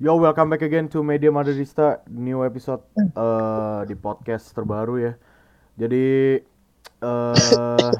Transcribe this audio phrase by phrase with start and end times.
[0.00, 2.80] Yo, welcome back again to Media Madridista, new episode
[3.12, 5.12] uh, di podcast terbaru ya.
[5.76, 6.40] Jadi
[7.04, 7.92] uh,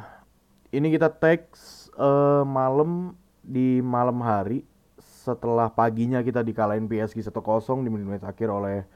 [0.73, 3.13] ini kita teks uh, malam
[3.45, 4.65] di malam hari
[4.97, 8.89] setelah paginya kita dikalahin PSG 1-0 di menit-menit akhir oleh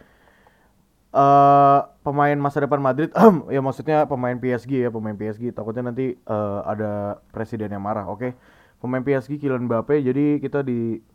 [1.13, 3.13] uh, pemain masa depan Madrid.
[3.53, 5.53] ya maksudnya pemain PSG ya, pemain PSG.
[5.53, 8.09] Takutnya nanti uh, ada presiden yang marah.
[8.09, 8.33] Oke.
[8.33, 8.33] Okay?
[8.81, 10.01] Pemain PSG Kylian Mbappe.
[10.01, 11.13] Jadi kita di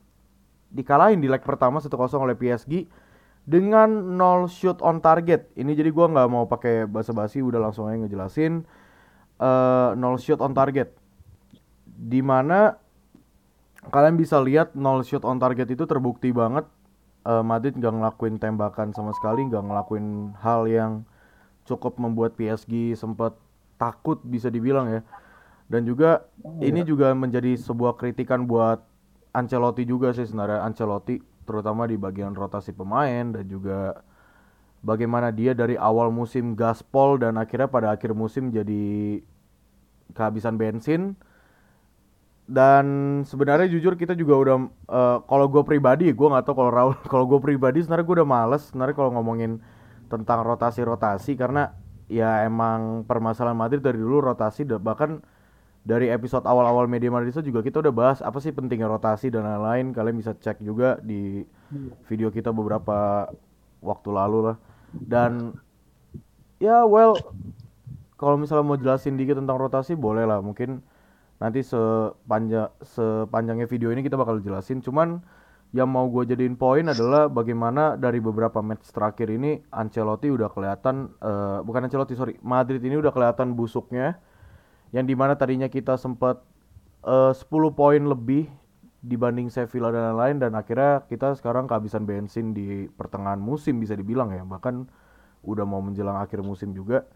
[0.70, 2.86] dikalahin di leg pertama 1-0 oleh PSG
[3.50, 5.50] dengan 0 shoot on target.
[5.58, 8.64] Ini jadi gua nggak mau pakai basa-basi, udah langsung aja ngejelasin
[9.42, 10.94] uh, 0 shoot on target.
[11.90, 12.78] Di mana
[13.90, 16.70] kalian bisa lihat 0 shoot on target itu terbukti banget
[17.26, 20.92] uh, Madrid nggak ngelakuin tembakan sama sekali, nggak ngelakuin hal yang
[21.66, 23.38] cukup membuat PSG sempat
[23.78, 25.02] takut bisa dibilang ya.
[25.70, 26.88] Dan juga oh, ini iya.
[26.88, 28.82] juga menjadi sebuah kritikan buat
[29.34, 30.66] Ancelotti juga sih sebenarnya.
[30.66, 34.02] Ancelotti terutama di bagian rotasi pemain dan juga
[34.86, 39.20] bagaimana dia dari awal musim gaspol dan akhirnya pada akhir musim jadi
[40.14, 41.14] kehabisan bensin.
[42.50, 42.86] Dan
[43.30, 44.58] sebenarnya jujur kita juga udah
[44.90, 48.30] uh, kalau gue pribadi gue nggak tahu kalau Raul kalau gue pribadi sebenarnya gue udah
[48.30, 49.62] males sebenarnya kalau ngomongin
[50.10, 51.78] tentang rotasi-rotasi karena
[52.10, 55.22] ya emang permasalahan Madrid dari dulu rotasi bahkan
[55.90, 59.90] dari episode awal-awal Media Madrid juga kita udah bahas apa sih pentingnya rotasi dan lain-lain.
[59.90, 61.42] Kalian bisa cek juga di
[62.06, 63.26] video kita beberapa
[63.82, 64.58] waktu lalu lah.
[64.94, 65.58] Dan
[66.62, 67.18] ya well
[68.22, 70.46] kalau misalnya mau jelasin dikit tentang rotasi boleh lah.
[70.46, 70.78] Mungkin
[71.42, 74.86] nanti sepanjang sepanjangnya video ini kita bakal jelasin.
[74.86, 75.26] Cuman
[75.74, 81.14] yang mau gue jadiin poin adalah bagaimana dari beberapa match terakhir ini Ancelotti udah kelihatan
[81.22, 84.18] uh, bukan Ancelotti sorry Madrid ini udah kelihatan busuknya
[84.90, 86.42] yang di mana tadinya kita sempat
[87.06, 87.46] uh, 10
[87.78, 88.50] poin lebih
[89.00, 94.34] dibanding Sevilla dan lain-lain dan akhirnya kita sekarang kehabisan bensin di pertengahan musim bisa dibilang
[94.36, 94.44] ya.
[94.44, 94.76] Bahkan
[95.46, 97.08] udah mau menjelang akhir musim juga.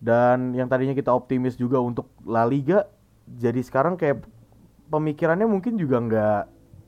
[0.00, 2.88] Dan yang tadinya kita optimis juga untuk La Liga
[3.28, 4.24] jadi sekarang kayak
[4.90, 6.42] pemikirannya mungkin juga nggak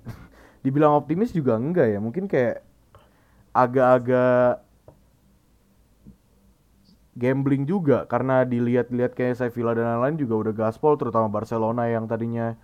[0.64, 1.98] dibilang optimis juga enggak ya.
[2.02, 2.64] Mungkin kayak
[3.52, 4.61] agak-agak
[7.16, 8.04] gambling juga.
[8.08, 12.56] Karena dilihat-lihat kayak Sevilla dan lain-lain juga udah gaspol terutama Barcelona yang tadinya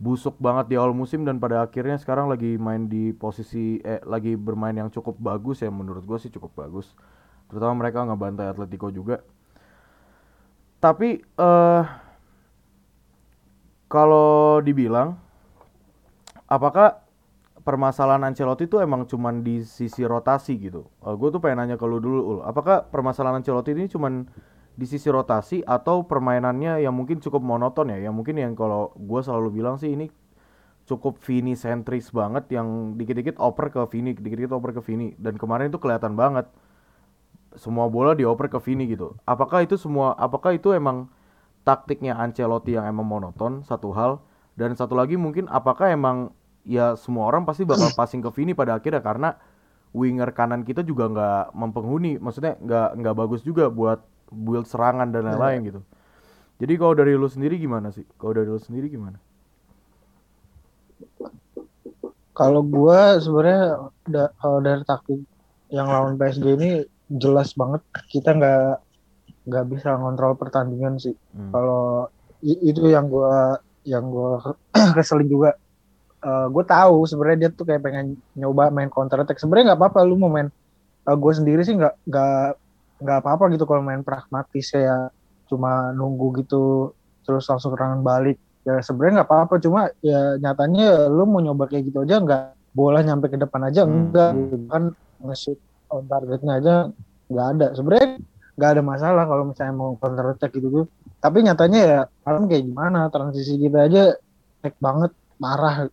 [0.00, 4.32] busuk banget di awal musim dan pada akhirnya sekarang lagi main di posisi eh lagi
[4.32, 6.96] bermain yang cukup bagus ya menurut gue sih cukup bagus.
[7.52, 9.20] Terutama mereka nggak bantai Atletico juga.
[10.80, 11.84] Tapi uh,
[13.92, 15.20] kalau dibilang
[16.48, 17.09] apakah
[17.60, 20.88] permasalahan Ancelotti itu emang cuman di sisi rotasi gitu.
[21.04, 22.38] Uh, eh, gue tuh pengen nanya ke lu dulu, Ul.
[22.42, 24.26] Apakah permasalahan Ancelotti ini cuman
[24.74, 28.10] di sisi rotasi atau permainannya yang mungkin cukup monoton ya?
[28.10, 30.08] Yang mungkin yang kalau gue selalu bilang sih ini
[30.88, 35.14] cukup Vini sentris banget yang dikit-dikit oper ke Vini, dikit-dikit oper ke Vini.
[35.20, 36.50] Dan kemarin itu kelihatan banget
[37.54, 39.14] semua bola dioper ke Vini gitu.
[39.26, 41.10] Apakah itu semua apakah itu emang
[41.62, 44.24] taktiknya Ancelotti yang emang monoton satu hal
[44.56, 46.32] dan satu lagi mungkin apakah emang
[46.64, 49.36] ya semua orang pasti bakal passing ke Vini pada akhirnya karena
[49.90, 55.26] winger kanan kita juga nggak mempenghuni, maksudnya nggak nggak bagus juga buat build serangan dan
[55.26, 55.68] lain-lain yeah.
[55.74, 55.80] gitu.
[56.60, 58.06] Jadi kalau dari lu sendiri gimana sih?
[58.20, 59.18] Kalau dari lu sendiri gimana?
[62.36, 65.20] Kalau gua sebenarnya da kalau dari taktik
[65.72, 66.70] yang lawan PSG ini
[67.10, 68.70] jelas banget kita nggak
[69.50, 71.16] nggak bisa ngontrol pertandingan sih.
[71.34, 71.50] Hmm.
[71.50, 72.06] Kalau
[72.44, 74.54] itu yang gua yang gua
[74.96, 75.58] keselin juga
[76.24, 79.40] uh, eh, gue tahu sebenarnya dia tuh kayak pengen nyoba main counter attack.
[79.40, 82.48] Sebenarnya nggak apa-apa lu mau main uh, eh, gue sendiri sih nggak nggak
[83.00, 85.08] nggak apa-apa gitu kalau main pragmatis ya.
[85.48, 86.94] Cuma nunggu gitu
[87.24, 88.38] terus langsung serangan balik.
[88.64, 89.54] Ya sebenarnya nggak apa-apa.
[89.60, 93.82] Cuma ya nyatanya lu mau nyoba kayak gitu aja nggak bola nyampe ke depan aja
[93.82, 93.90] hmm.
[93.90, 94.82] enggak gitu kan
[95.26, 95.58] nge-shoot
[95.90, 96.74] on targetnya aja
[97.32, 97.66] nggak ada.
[97.74, 98.08] Sebenarnya
[98.60, 100.84] nggak ada masalah kalau misalnya mau counter attack gitu tuh
[101.16, 104.20] tapi nyatanya ya malam kayak gimana transisi kita aja
[104.60, 105.88] naik banget marah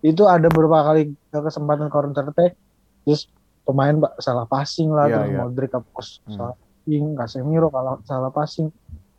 [0.00, 2.56] itu ada beberapa kali kesempatan counter attack
[3.04, 3.28] terus
[3.68, 5.40] pemain salah passing lah yeah, terus yeah.
[5.44, 6.36] Modric apa hmm.
[6.36, 8.68] salah passing Casemiro kalau salah passing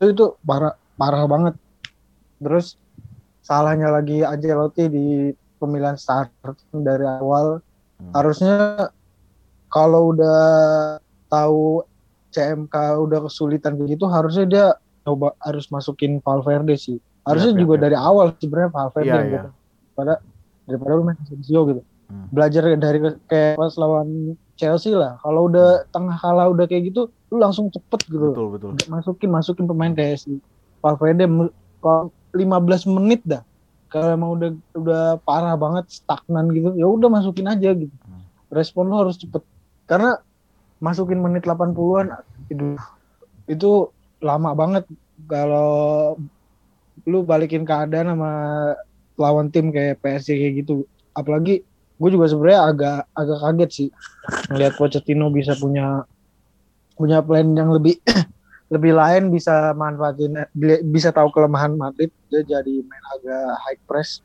[0.02, 1.56] itu itu parah parah banget
[2.42, 2.76] terus
[3.46, 5.08] salahnya lagi Ancelotti di
[5.62, 6.34] pemilihan start
[6.74, 7.62] dari awal
[8.02, 8.12] hmm.
[8.18, 8.90] harusnya
[9.70, 10.42] kalau udah
[11.30, 11.86] tahu
[12.34, 14.68] CMK udah kesulitan begitu harusnya dia
[15.06, 17.82] coba harus masukin Valverde sih harusnya ya, juga ya.
[17.90, 19.22] dari awal sebenarnya Valverde ya.
[19.22, 19.44] Ya.
[19.94, 20.14] pada
[20.72, 21.84] daripada lu main Asensio gitu.
[22.12, 22.28] Hmm.
[22.28, 23.00] belajar dari
[23.32, 25.16] kayak pas lawan Chelsea lah.
[25.24, 25.96] Kalau udah hmm.
[25.96, 28.36] tengah kalah udah kayak gitu lu langsung cepet gitu.
[28.36, 28.70] Betul betul.
[28.92, 30.44] Masukin masukin pemain kayak si
[30.84, 31.24] Valverde
[31.80, 33.48] kalau 15 menit dah.
[33.88, 37.96] Kalau emang udah udah parah banget stagnan gitu ya udah masukin aja gitu.
[38.04, 38.28] Hmm.
[38.52, 39.40] respon lo harus cepet.
[39.88, 40.20] Karena
[40.84, 42.12] masukin menit 80-an
[42.52, 42.76] itu
[43.48, 43.88] itu
[44.20, 44.84] lama banget.
[45.32, 46.20] Kalau
[47.08, 48.32] lu balikin keadaan sama
[49.20, 50.86] lawan tim kayak PSG kayak gitu.
[51.16, 51.64] Apalagi
[52.02, 53.90] gue juga sebenarnya agak agak kaget sih.
[54.52, 56.06] Melihat Pochettino bisa punya
[56.96, 57.98] punya plan yang lebih
[58.74, 60.48] lebih lain bisa manfaatin
[60.88, 64.24] bisa tahu kelemahan Madrid dia jadi main agak high press.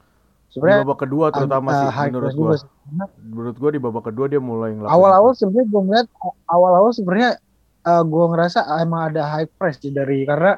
[0.55, 2.53] Sebenarnya di babak kedua terutama sih menurut gue
[3.21, 6.09] menurut gue di babak kedua dia mulai ngelakuin awal-awal sebenarnya gue ngeliat
[6.49, 7.31] awal-awal sebenarnya
[7.85, 10.57] uh, eh, gue ngerasa emang ada high press sih dari karena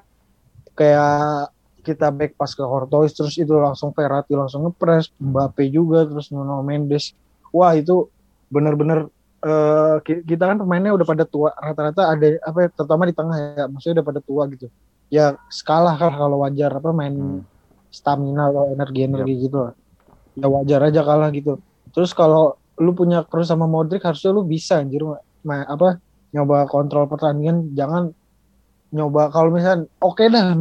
[0.78, 1.50] kayak
[1.88, 6.60] kita back pas ke Courtois terus itu langsung Verratti langsung ngepres Mbappe juga terus Nuno
[6.60, 7.16] Mendes.
[7.48, 8.12] Wah itu
[8.52, 9.08] bener-bener
[9.40, 13.64] uh, kita kan pemainnya udah pada tua rata-rata ada apa ya, terutama di tengah ya
[13.72, 14.66] maksudnya udah pada tua gitu.
[15.08, 17.40] Ya skala kan kalau wajar apa main hmm.
[17.88, 19.44] stamina atau energi energi yep.
[19.48, 19.74] gitu lah.
[20.36, 21.56] Ya wajar aja kalah gitu.
[21.96, 25.02] Terus kalau lu punya Kroos sama Modric harusnya lu bisa anjir
[25.42, 25.96] ma apa
[26.36, 27.72] nyoba kontrol pertandingan.
[27.72, 28.12] Jangan
[28.92, 29.28] nyoba.
[29.32, 30.56] Kalau misalnya oke okay dah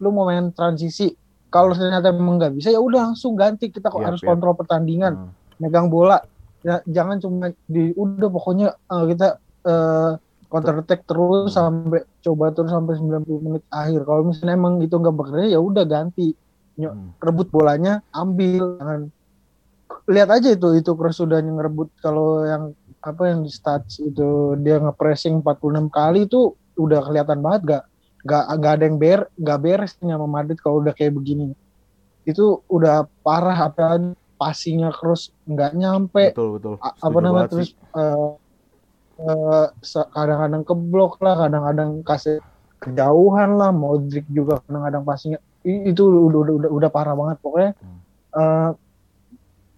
[0.00, 1.16] lu mau main transisi
[1.50, 3.68] kalau ternyata memang nggak bisa ya udah langsung ganti.
[3.68, 4.28] Kita kok yep, harus yep.
[4.30, 5.30] kontrol pertandingan hmm.
[5.58, 6.22] megang bola.
[6.62, 10.12] Ya jangan cuma di udah pokoknya uh, kita uh,
[10.50, 14.06] counter attack terus sampai coba terus sampai 90 menit akhir.
[14.06, 16.32] Kalau misalnya emang itu nggak bekerja ya udah ganti.
[16.80, 17.12] Hmm.
[17.20, 18.80] rebut bolanya ambil.
[18.80, 19.00] Jangan.
[20.08, 21.92] Lihat aja itu itu sudah ngerebut.
[22.00, 27.60] Kalau yang apa yang di stats itu dia ngepressing 46 kali itu udah kelihatan banget
[27.68, 27.84] gak
[28.24, 31.52] gak gak ada yang ber gak beres sama Madrid kalau udah kayak begini.
[32.24, 36.32] Itu udah parah apa passingnya terus nggak nyampe.
[36.32, 36.74] Betul betul.
[36.80, 38.40] Apa namanya terus uh,
[39.20, 39.68] uh,
[40.16, 42.40] kadang-kadang keblok lah kadang-kadang kasih
[42.80, 45.40] kejauhan lah Modric juga kadang-kadang passingnya.
[45.60, 47.36] Itu udah udah udah, udah parah banget.
[47.44, 47.70] Pokoknya
[48.32, 48.72] uh,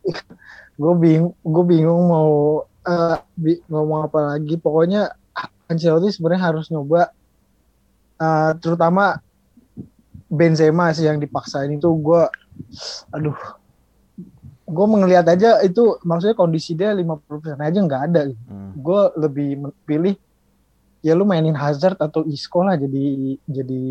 [0.06, 0.18] eh,
[0.82, 4.54] gue bingung gue bingung mau uh, bi ngomong apa lagi.
[4.62, 5.10] Pokoknya
[5.72, 7.10] Ancelotti sebenarnya harus nyoba
[8.20, 9.18] uh, terutama
[10.32, 12.22] Benzema sih yang dipaksain itu gue
[13.12, 13.36] aduh
[14.64, 18.80] gue mengelihat aja itu maksudnya kondisi dia 50% aja nggak ada hmm.
[18.80, 19.48] gue lebih
[19.84, 20.16] pilih
[21.02, 23.82] ya lu mainin Hazard atau Isco lah jadi jadi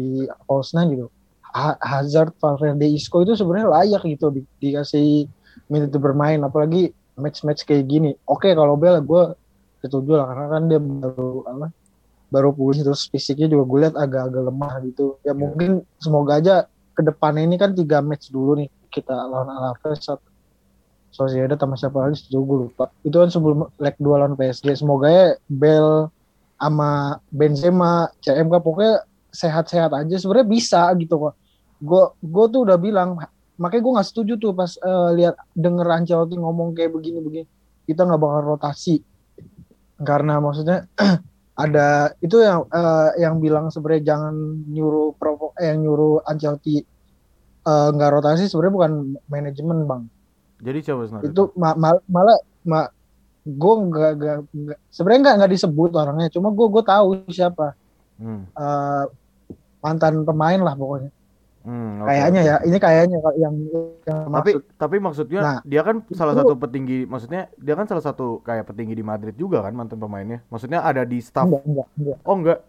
[0.49, 1.07] nine gitu.
[1.51, 5.27] Ha Hazard Valverde Isco itu sebenarnya layak gitu di, dikasih
[5.67, 8.15] menit bermain apalagi match-match kayak gini.
[8.23, 9.35] Oke okay, kalau Bel gue
[9.81, 11.67] setuju lah karena kan dia baru apa
[12.31, 15.19] baru pulih terus fisiknya juga gue lihat agak-agak lemah gitu.
[15.27, 15.35] Ya yeah.
[15.35, 16.55] mungkin semoga aja
[16.95, 20.07] ke depan ini kan tiga match dulu nih kita lawan Alaves
[21.11, 22.23] Sociedad sama siapa lagi?
[22.23, 22.87] Itu gue lupa.
[23.03, 26.07] Itu kan sebelum leg dua lawan PSG semoga ya Bell
[26.55, 29.03] sama Benzema CMK pokoknya
[29.35, 30.15] sehat-sehat aja.
[30.15, 31.35] Sebenarnya bisa gitu kok.
[31.83, 33.19] Gue gue tuh udah bilang
[33.59, 37.45] makanya gue nggak setuju tuh pas uh, lihat denger Ancelotti ngomong kayak begini begini
[37.85, 39.05] kita nggak bakal rotasi
[40.01, 40.89] karena maksudnya
[41.63, 44.35] ada itu yang uh, yang bilang sebenarnya jangan
[44.69, 48.91] nyuruh provo eh, yang nyuruh Ancelotti eh, nggak uh, rotasi sebenarnya bukan
[49.29, 50.03] manajemen bang.
[50.61, 52.81] Jadi coba sebenarnya itu ma mal malah ma
[53.41, 56.27] gue nggak nggak sebenarnya nggak nggak disebut orangnya.
[56.33, 57.77] Cuma gue gue tahu siapa.
[58.21, 58.45] Hmm.
[58.53, 59.09] uh,
[59.81, 61.09] mantan pemain lah pokoknya
[61.61, 62.09] Hmm, okay.
[62.17, 63.55] Kayaknya ya, ini kayaknya yang,
[63.93, 64.61] yang tapi maksud.
[64.81, 68.65] tapi maksudnya nah, dia kan salah itu, satu petinggi, maksudnya dia kan salah satu kayak
[68.65, 70.41] petinggi di Madrid juga kan mantan pemainnya.
[70.49, 71.45] Maksudnya ada di staff.
[71.45, 72.17] Enggak, enggak, enggak.
[72.25, 72.59] Oh enggak.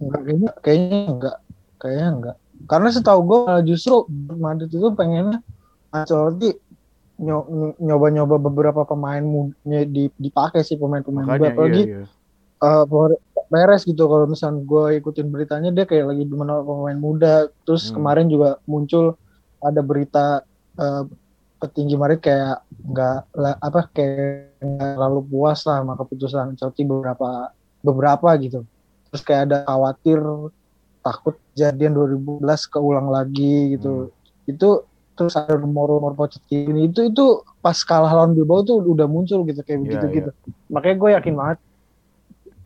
[0.00, 1.36] Enggak kayaknya kayaknya enggak.
[1.76, 2.36] Kayaknya enggak.
[2.68, 3.96] Karena setahu gue justru
[4.36, 5.38] Madrid itu pengennya
[5.92, 6.56] Ancelotti
[7.80, 9.52] nyoba-nyoba beberapa pemain
[10.16, 12.19] dipakai sih pemain-pemain muda apalagi iya, iya
[12.60, 12.84] uh,
[13.50, 17.34] beres gitu kalau misalnya gue ikutin beritanya dia kayak lagi menolak pemain muda
[17.66, 17.94] terus hmm.
[17.98, 19.18] kemarin juga muncul
[19.60, 20.46] ada berita
[20.78, 21.04] uh,
[21.60, 23.18] petinggi Madrid kayak nggak
[23.60, 27.52] apa kayak nggak terlalu puas lah sama keputusan Chelsea beberapa
[27.84, 28.64] beberapa gitu
[29.12, 30.18] terus kayak ada khawatir
[31.04, 34.52] takut jadian 2011 keulang lagi gitu hmm.
[34.52, 34.68] itu
[35.18, 39.76] terus ada rumor-rumor Pochettino itu itu pas kalah lawan Bilbao tuh udah muncul gitu kayak
[39.76, 40.72] iya, begitu yeah, gitu yeah.
[40.72, 41.58] makanya gue yakin banget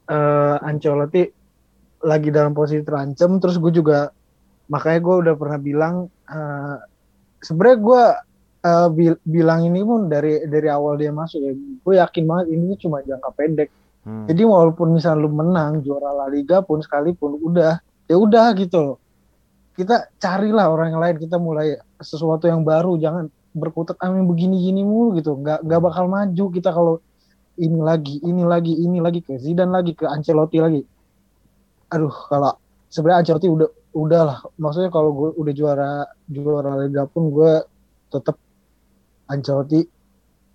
[0.08, 1.25] uh, Ancelotti
[2.04, 4.12] lagi dalam posisi terancam terus gue juga
[4.68, 5.94] makanya gue udah pernah bilang
[6.28, 6.76] uh,
[7.40, 8.02] sebenarnya gue
[8.64, 12.76] uh, bil bilang ini pun dari dari awal dia masuk ya gue yakin banget ini
[12.80, 13.70] cuma jangka pendek.
[14.04, 14.28] Hmm.
[14.28, 18.96] jadi walaupun misalnya lu menang juara La Liga pun sekalipun udah ya udah gitu loh.
[19.73, 24.84] Kita carilah orang yang lain kita mulai sesuatu yang baru jangan berkutat amin begini gini
[24.84, 25.40] mulu gitu.
[25.40, 27.00] Nggak nggak bakal maju kita kalau
[27.56, 30.82] ini lagi, ini lagi, ini lagi ke Zidane lagi ke Ancelotti lagi.
[31.90, 32.54] Aduh, kalau
[32.88, 34.38] sebenarnya Ancelotti udah udah lah.
[34.58, 35.90] Maksudnya kalau gue udah juara
[36.26, 37.62] juara Liga pun gue
[38.11, 38.34] tetap
[39.26, 39.87] Ancelotti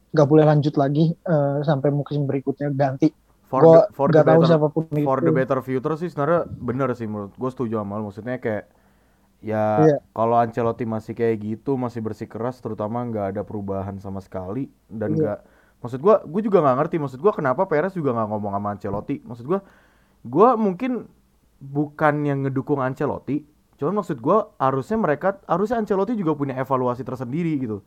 [0.10, 3.14] nggak boleh lanjut lagi uh, sampai musim berikutnya ganti.
[3.50, 5.26] For Gua the, for the nggak tahu better, siapa pun for itu.
[5.26, 8.10] the better future sih sebenarnya bener sih menurut gue setuju sama lu.
[8.12, 8.66] Maksudnya kayak
[9.40, 9.98] ya Iya.
[10.12, 15.18] kalau Ancelotti masih kayak gitu masih bersikeras terutama nggak ada perubahan sama sekali dan Iya.
[15.18, 15.40] nggak
[15.80, 16.96] maksud gue gue juga nggak ngerti.
[17.00, 19.16] Maksud gue kenapa Perez juga nggak ngomong sama Ancelotti?
[19.24, 19.60] Maksud gue
[20.28, 21.08] gue mungkin
[21.60, 23.44] bukan yang ngedukung Ancelotti
[23.80, 27.80] cuman maksud gue harusnya mereka harusnya Ancelotti juga punya evaluasi tersendiri gitu.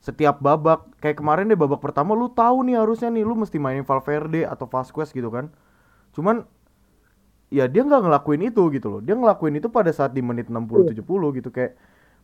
[0.00, 3.84] Setiap babak kayak kemarin deh babak pertama lu tahu nih harusnya nih lu mesti mainin
[3.84, 5.52] Valverde atau Vasquez gitu kan.
[6.16, 6.48] Cuman
[7.52, 9.00] ya dia nggak ngelakuin itu gitu loh.
[9.04, 11.04] Dia ngelakuin itu pada saat di menit 60 70
[11.36, 11.76] gitu kayak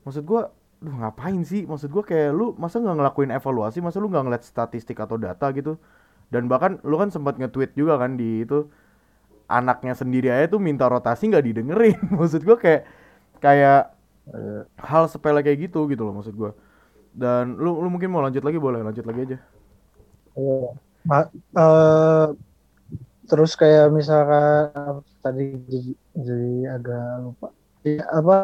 [0.05, 0.49] maksud gua
[0.85, 1.63] duh ngapain sih?
[1.71, 3.79] Maksud gua kayak lu masa nggak ngelakuin evaluasi?
[3.85, 5.77] Masa lu nggak ngeliat statistik atau data gitu?
[6.33, 8.69] Dan bahkan lu kan sempat nge-tweet juga kan di itu
[9.51, 11.99] anaknya sendiri aja tuh minta rotasi nggak didengerin.
[12.19, 12.83] Maksud gua kayak
[13.45, 13.95] kayak
[14.31, 16.55] Eh, hal sepele kayak gitu gitu loh maksud gua.
[17.13, 18.59] Dan lu lu mungkin mau lanjut lagi?
[18.61, 19.39] Boleh lanjut lagi aja.
[20.37, 20.55] Iya.
[21.09, 22.27] Ma- eh,
[23.29, 25.91] terus kayak misalkan tadi jadi,
[26.27, 27.47] jadi agak lupa.
[27.87, 28.35] Ya, apa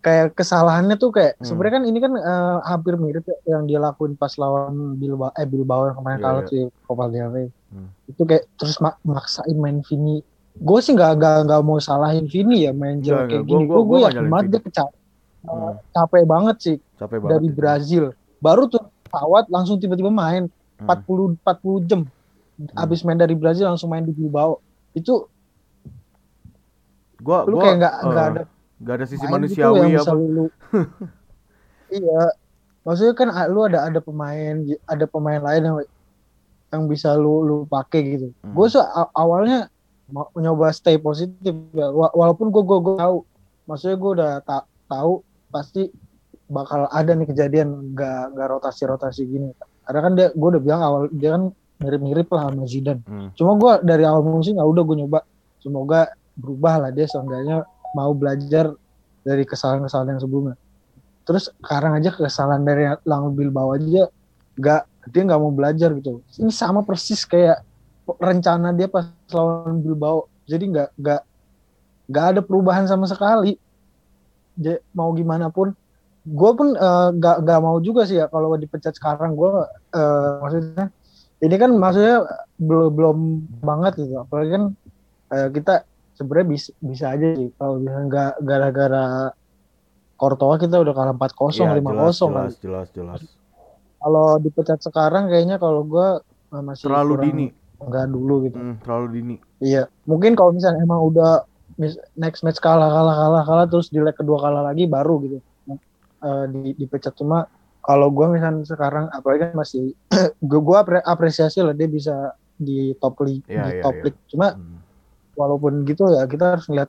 [0.00, 1.44] kayak kesalahannya tuh kayak Hmm.
[1.44, 5.44] sebenarnya kan ini kan eh, hampir mirip ya yang dia lakuin pas lawan Bilbao eh
[5.44, 6.48] Bilbao yang kemarin Iya, kalah iya.
[6.48, 7.48] tuh Copa del Rey.
[7.68, 7.88] Hmm.
[8.06, 10.24] Itu kayak terus mak maksain main Vini.
[10.52, 13.64] Gue sih nggak nggak nggak mau salahin Vini ya main jelek kayak gini.
[13.64, 14.94] Gue nggak yakin banget dia keca-
[15.40, 15.72] Hmm.
[15.90, 17.54] capek banget sih capek banget dari itu.
[17.54, 18.04] Brazil.
[18.38, 20.84] Baru tuh pesawat langsung tiba-tiba main Hmm.
[20.86, 22.00] 40 40 jam.
[22.74, 24.60] Abis main dari Brazil langsung main di Bilbao.
[24.92, 25.28] Itu
[27.16, 28.42] gua lu gua kayak nggak nggak eh, ada
[28.80, 30.14] nggak ada sisi gitu manusiawi yang apa.
[30.16, 30.46] lu.
[31.90, 32.22] Iya.
[32.86, 34.56] Maksudnya kan ah, lu ada ada pemain
[34.86, 35.76] ada pemain lain yang
[36.70, 38.26] yang bisa lu lu pakai gitu.
[38.46, 38.54] Hmm.
[38.54, 38.66] gue
[39.18, 39.66] awalnya
[40.10, 41.90] mau nyoba stay positif ya.
[41.90, 43.16] Wa- walaupun gue gue gue tahu.
[43.66, 45.20] Maksudnya gue udah tak tahu
[45.50, 45.90] pasti
[46.50, 49.50] bakal ada nih kejadian nggak nggak rotasi rotasi gini.
[49.82, 51.50] Karena kan dia gue udah bilang awal dia kan
[51.82, 53.02] mirip mirip lah sama Zidane.
[53.04, 53.28] Hmm.
[53.34, 55.20] cuma gue dari awal musim ya udah gue nyoba.
[55.60, 56.06] Semoga
[56.38, 57.66] berubah lah dia seenggaknya
[57.96, 58.72] mau belajar
[59.24, 60.56] dari kesalahan-kesalahan yang sebelumnya.
[61.28, 64.08] Terus sekarang aja kesalahan dari Lang Bilbao aja
[64.58, 66.20] nggak dia nggak mau belajar gitu.
[66.40, 67.62] Ini sama persis kayak
[68.18, 70.26] rencana dia pas lawan Bilbao.
[70.44, 71.20] Jadi nggak nggak
[72.10, 73.56] nggak ada perubahan sama sekali.
[74.58, 75.72] Ja- mau gimana pun.
[76.20, 79.38] Gue pun eh, nggak nggak mau juga sih ya kalau dipecat sekarang.
[79.38, 80.84] Gue eh, maksudnya
[81.40, 82.26] ini kan maksudnya
[82.60, 83.16] belum belum
[83.64, 84.14] banget gitu.
[84.20, 84.64] Apalagi kan
[85.32, 85.74] eh, kita
[86.20, 89.04] sebenarnya bisa bisa aja sih kalau misalnya nggak gara-gara
[90.14, 92.28] Kortoa kita udah kalah 4-0 Iya, 5-0 jelas, kali.
[92.28, 93.20] jelas, jelas, jelas.
[93.96, 96.20] Kalau dipecat sekarang kayaknya kalau gua
[96.52, 97.46] eh, masih Terlalu kurang dini.
[97.80, 98.56] enggak dulu gitu.
[98.60, 99.36] Hmm, terlalu dini.
[99.60, 101.44] Iya, mungkin kalau misalnya emang udah
[101.80, 105.36] mis- next match kalah kalah kalah kalah terus di leg kedua kalah lagi baru gitu.
[106.20, 107.48] Eh, di, dipecat cuma
[107.80, 109.96] kalau gua misalnya sekarang apalagi kan masih
[110.44, 114.02] gua, gua apre- apresiasi lah dia bisa di top league Iya, di iya, top iya.
[114.04, 114.20] league.
[114.28, 114.76] Cuma Hmm.
[115.34, 116.88] Walaupun gitu ya kita harus lihat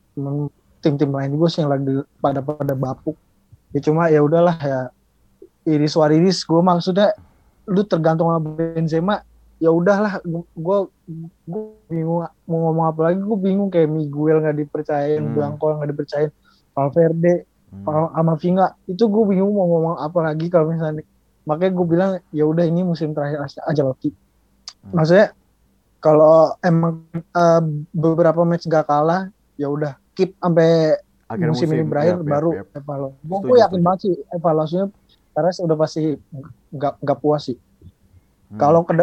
[0.82, 3.16] tim-tim lain juga sih yang lagi pada pada bapuk
[3.72, 4.80] ya cuma ya udahlah ya
[5.66, 7.14] iris wariris gue maksudnya
[7.70, 9.22] lu tergantung sama Benzema
[9.62, 10.18] ya udahlah
[10.58, 10.78] gue
[11.46, 15.34] gue bingung mau ngomong apa lagi gue bingung kayak Miguel nggak dipercayain Hmm.
[15.38, 16.32] Blanco nggak dipercayain
[16.74, 17.88] Valverde Hmm.
[18.12, 21.08] sama Vinga itu gue bingung mau ngomong apa lagi kalau misalnya
[21.48, 24.98] makanya gue bilang ya udah ini musim terakhir aja Loki Hmm.
[24.98, 25.32] maksudnya
[26.02, 27.62] kalau emang eh,
[27.94, 30.98] beberapa match gak kalah ya udah keep sampai
[31.32, 32.68] Akhir musim, ini berakhir yap, baru yap.
[32.76, 33.16] evaluasi.
[33.24, 33.86] Gue yakin setuju.
[33.88, 34.86] banget sih evaluasinya
[35.32, 36.02] karena udah pasti
[36.76, 37.58] nggak nggak puas sih.
[38.52, 38.60] Hmm.
[38.60, 38.94] Kalau ke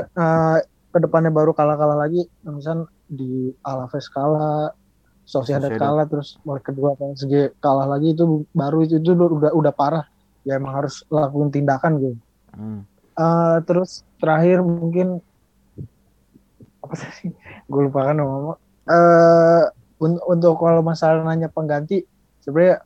[0.92, 4.76] ke depannya baru kalah-kalah lagi, misal di Alaves kalah,
[5.24, 10.04] Sociedad kalah, terus leg kedua PSG kalah lagi itu baru itu itu udah udah parah.
[10.44, 12.16] Ya emang harus lakuin tindakan gitu.
[12.52, 12.84] Hmm.
[13.16, 15.24] Eh, terus terakhir mungkin
[16.84, 17.30] apa sih?
[17.70, 18.56] Gue lupa kan ngomong.
[18.88, 19.64] Eh
[20.00, 22.06] un- untuk kalau masalah nanya pengganti,
[22.40, 22.80] sebenarnya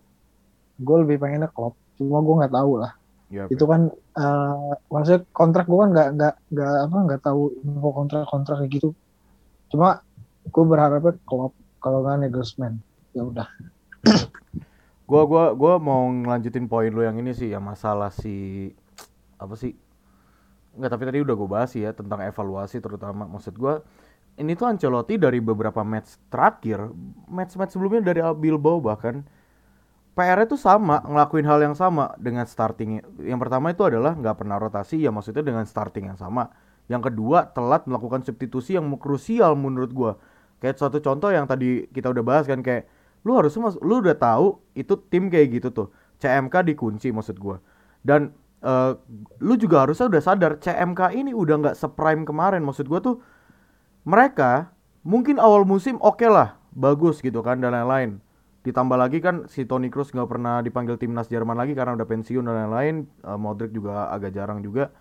[0.82, 1.78] gue lebih pengennya Klopp.
[2.00, 2.92] Cuma gue nggak tahu lah.
[3.32, 7.88] Yap, Itu kan eh maksudnya kontrak gue kan nggak nggak nggak apa nggak tahu info
[7.94, 8.88] kontrak kontrak kayak gitu.
[9.70, 10.00] Cuma
[10.42, 12.80] gue berharapnya Klopp kalau nggak Nagelsmann.
[13.12, 13.48] Ya udah.
[15.02, 18.70] Gua gua gua mau ngelanjutin poin lu yang ini sih ya masalah si
[19.36, 19.76] apa sih?
[20.72, 23.28] Enggak, tapi tadi udah gue bahas ya tentang evaluasi terutama.
[23.28, 23.84] Maksud gua
[24.40, 26.88] ini tuh Ancelotti dari beberapa match terakhir,
[27.28, 29.28] match-match sebelumnya dari Bilbao bahkan
[30.12, 33.00] PR-nya tuh sama, ngelakuin hal yang sama dengan starting.
[33.20, 36.52] Yang pertama itu adalah nggak pernah rotasi, ya maksudnya dengan starting yang sama.
[36.88, 40.12] Yang kedua, telat melakukan substitusi yang krusial menurut gua.
[40.60, 42.88] Kayak suatu contoh yang tadi kita udah bahas kan kayak
[43.24, 45.88] lu harusnya lu udah tahu itu tim kayak gitu tuh.
[46.20, 47.60] CMK dikunci maksud gua.
[48.04, 48.96] Dan uh,
[49.42, 52.62] lu juga harusnya udah sadar CMK ini udah nggak seprime kemarin.
[52.64, 53.20] Maksud gua tuh
[54.06, 58.22] mereka mungkin awal musim oke okay lah bagus gitu kan dan lain-lain.
[58.62, 62.46] Ditambah lagi kan si Toni Kroos nggak pernah dipanggil timnas Jerman lagi karena udah pensiun
[62.46, 63.10] dan lain-lain.
[63.26, 64.94] Uh, Modric juga agak jarang juga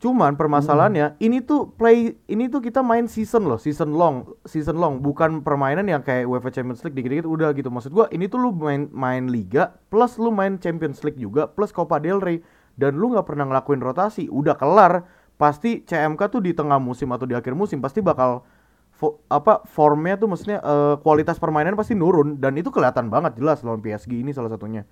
[0.00, 1.20] cuman permasalahannya hmm.
[1.20, 5.04] ini tuh play ini tuh kita main season loh season long season long.
[5.04, 7.68] Bukan permainan yang kayak UEFA Champions League dikit-dikit udah gitu.
[7.68, 11.68] Maksud gua ini tuh lu main main liga plus lu main Champions League juga plus
[11.70, 12.40] Copa del Rey.
[12.80, 14.32] Dan lu nggak pernah ngelakuin rotasi.
[14.32, 15.04] Udah kelar
[15.36, 18.44] pasti CMK tuh di tengah musim atau di akhir musim pasti bakal
[18.92, 22.40] fo, apa formnya tuh maksudnya uh, kualitas permainan pasti nurun.
[22.40, 24.88] Dan itu kelihatan banget jelas lawan PSG ini salah satunya.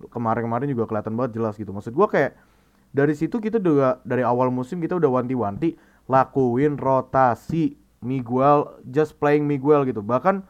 [0.00, 1.72] Kemarin-kemarin juga kelihatan banget jelas gitu.
[1.72, 2.36] Maksud gua kayak
[2.90, 5.78] dari situ kita juga dari awal musim kita udah wanti-wanti
[6.10, 10.42] lakuin rotasi Miguel just playing Miguel gitu bahkan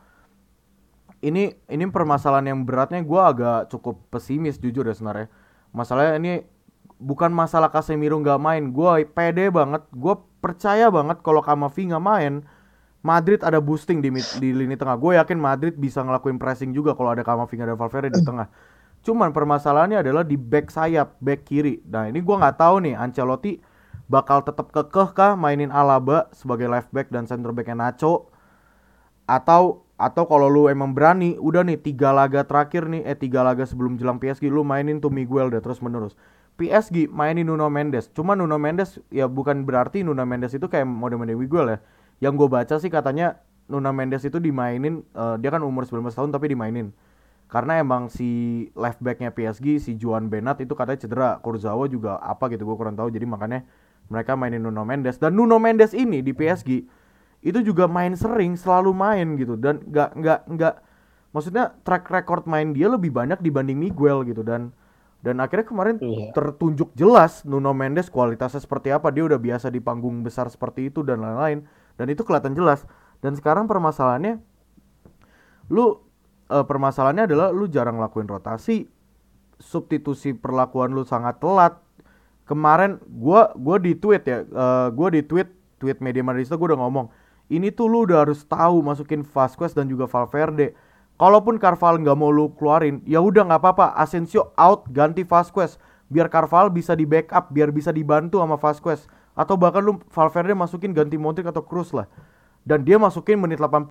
[1.20, 5.28] ini ini permasalahan yang beratnya gue agak cukup pesimis jujur ya sebenarnya
[5.76, 6.32] masalahnya ini
[6.96, 12.44] bukan masalah Casemiro nggak main gue pede banget gue percaya banget kalau Kamavi nggak main
[13.00, 15.00] Madrid ada boosting di di lini tengah.
[15.00, 18.52] Gue yakin Madrid bisa ngelakuin pressing juga kalau ada Kamavinga dan Valverde di tengah.
[19.00, 21.80] Cuman permasalahannya adalah di back sayap, back kiri.
[21.88, 23.60] Nah ini gue nggak tahu nih Ancelotti
[24.10, 28.28] bakal tetap kekeh kah mainin Alaba sebagai left back dan center backnya Nacho?
[29.24, 33.68] Atau atau kalau lu emang berani udah nih tiga laga terakhir nih eh tiga laga
[33.68, 36.16] sebelum jelang PSG lu mainin tuh Miguel deh terus menerus
[36.60, 38.12] PSG mainin Nuno Mendes.
[38.12, 41.78] Cuma Nuno Mendes ya bukan berarti Nuno Mendes itu kayak mode-mode Miguel ya.
[42.20, 46.28] Yang gue baca sih katanya Nuna Mendes itu dimainin uh, dia kan umur 19 tahun
[46.28, 46.92] tapi dimainin
[47.50, 51.30] karena emang si left backnya PSG si Juan Benat itu katanya cedera.
[51.42, 53.10] Kurzawa juga apa gitu gue kurang tahu.
[53.10, 53.66] Jadi makanya
[54.06, 55.18] mereka mainin Nuno Mendes.
[55.18, 56.86] Dan Nuno Mendes ini di PSG
[57.42, 59.58] itu juga main sering selalu main gitu.
[59.58, 60.74] Dan nggak nggak nggak
[61.34, 64.46] maksudnya track record main dia lebih banyak dibanding Miguel gitu.
[64.46, 64.70] Dan
[65.18, 66.30] dan akhirnya kemarin iya.
[66.30, 69.10] tertunjuk jelas Nuno Mendes kualitasnya seperti apa.
[69.10, 71.66] Dia udah biasa di panggung besar seperti itu dan lain-lain.
[71.98, 72.86] Dan itu kelihatan jelas.
[73.18, 74.38] Dan sekarang permasalahannya
[75.66, 76.09] lu
[76.50, 78.90] uh, permasalahannya adalah lu jarang lakuin rotasi
[79.60, 81.78] substitusi perlakuan lu sangat telat.
[82.48, 85.46] Kemarin gua gua di tweet ya uh, gua di tweet
[85.78, 87.06] tweet media Madridista gua udah ngomong
[87.50, 90.74] ini tuh lu udah harus tahu masukin Vasquez dan juga Valverde.
[91.18, 95.76] Kalaupun Carval nggak mau lu keluarin ya udah nggak apa-apa Asensio out ganti Vasquez.
[96.10, 99.06] Biar Carval bisa di backup biar bisa dibantu sama Vasquez.
[99.38, 102.10] Atau bahkan lu Valverde masukin ganti Modric atau Cruz lah.
[102.66, 103.86] Dan dia masukin menit 80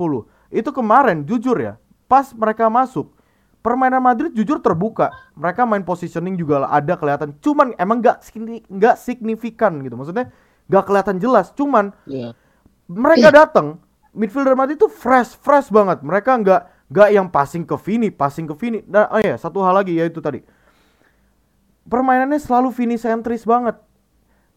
[0.54, 3.13] itu kemarin jujur ya pas mereka masuk
[3.60, 5.12] permainan Madrid jujur terbuka.
[5.36, 7.36] Mereka main positioning juga ada kelihatan.
[7.39, 8.26] Cuman emang nggak
[8.67, 9.95] nggak signifikan gitu.
[9.95, 10.34] Maksudnya
[10.65, 11.52] nggak kelihatan jelas.
[11.54, 12.34] Cuman yeah.
[12.89, 13.78] mereka datang
[14.15, 16.02] midfielder Madrid itu fresh fresh banget.
[16.02, 18.82] Mereka nggak nggak yang passing ke Vini passing ke Vini.
[18.89, 20.41] Nah oh ya satu hal lagi yaitu tadi.
[21.86, 23.78] Permainannya selalu Vini sentris banget.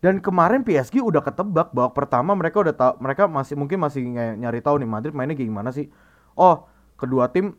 [0.02, 4.58] Dan kemarin PSG udah ketebak bahwa pertama mereka udah tahu mereka masih mungkin masih nyari
[4.58, 5.86] tahu nih Madrid mainnya gimana sih.
[6.34, 6.66] Oh,
[7.02, 7.58] kedua tim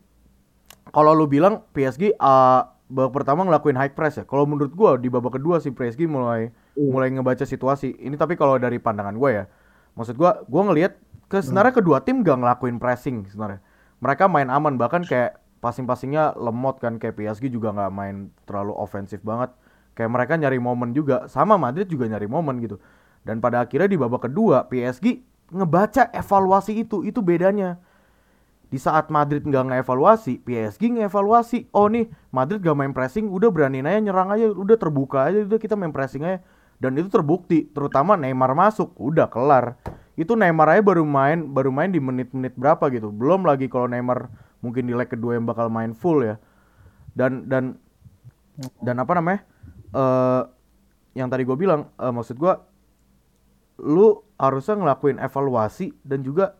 [0.90, 4.24] kalau lu bilang PSG uh, babak pertama ngelakuin high press ya.
[4.24, 6.90] Kalau menurut gua di babak kedua sih PSG mulai uh.
[6.90, 7.96] mulai ngebaca situasi.
[8.00, 9.44] Ini tapi kalau dari pandangan gua ya.
[9.96, 10.96] Maksud gua gua ngelihat
[11.28, 11.80] ke sebenarnya hmm.
[11.80, 13.60] kedua tim gak ngelakuin pressing sebenarnya.
[14.00, 19.24] Mereka main aman bahkan kayak passing-passingnya lemot kan kayak PSG juga nggak main terlalu ofensif
[19.24, 19.48] banget
[19.96, 22.76] kayak mereka nyari momen juga sama Madrid juga nyari momen gitu
[23.24, 25.24] dan pada akhirnya di babak kedua PSG
[25.56, 27.80] ngebaca evaluasi itu itu bedanya
[28.68, 33.84] di saat Madrid nggak ngevaluasi PSG ngevaluasi oh nih Madrid gak main pressing udah berani
[33.84, 36.38] aja nyerang aja udah terbuka aja udah kita main pressing aja.
[36.74, 39.78] Dan itu terbukti terutama Neymar masuk udah kelar.
[40.18, 43.14] Itu Neymar aja baru main baru main di menit-menit berapa gitu.
[43.14, 44.28] Belum lagi kalau Neymar
[44.60, 46.36] mungkin di leg kedua yang bakal main full ya.
[47.14, 47.78] Dan dan
[48.82, 49.40] dan apa namanya?
[49.94, 50.42] Uh,
[51.14, 52.52] yang tadi gue bilang uh, maksud gue
[53.86, 56.58] lu harusnya ngelakuin evaluasi dan juga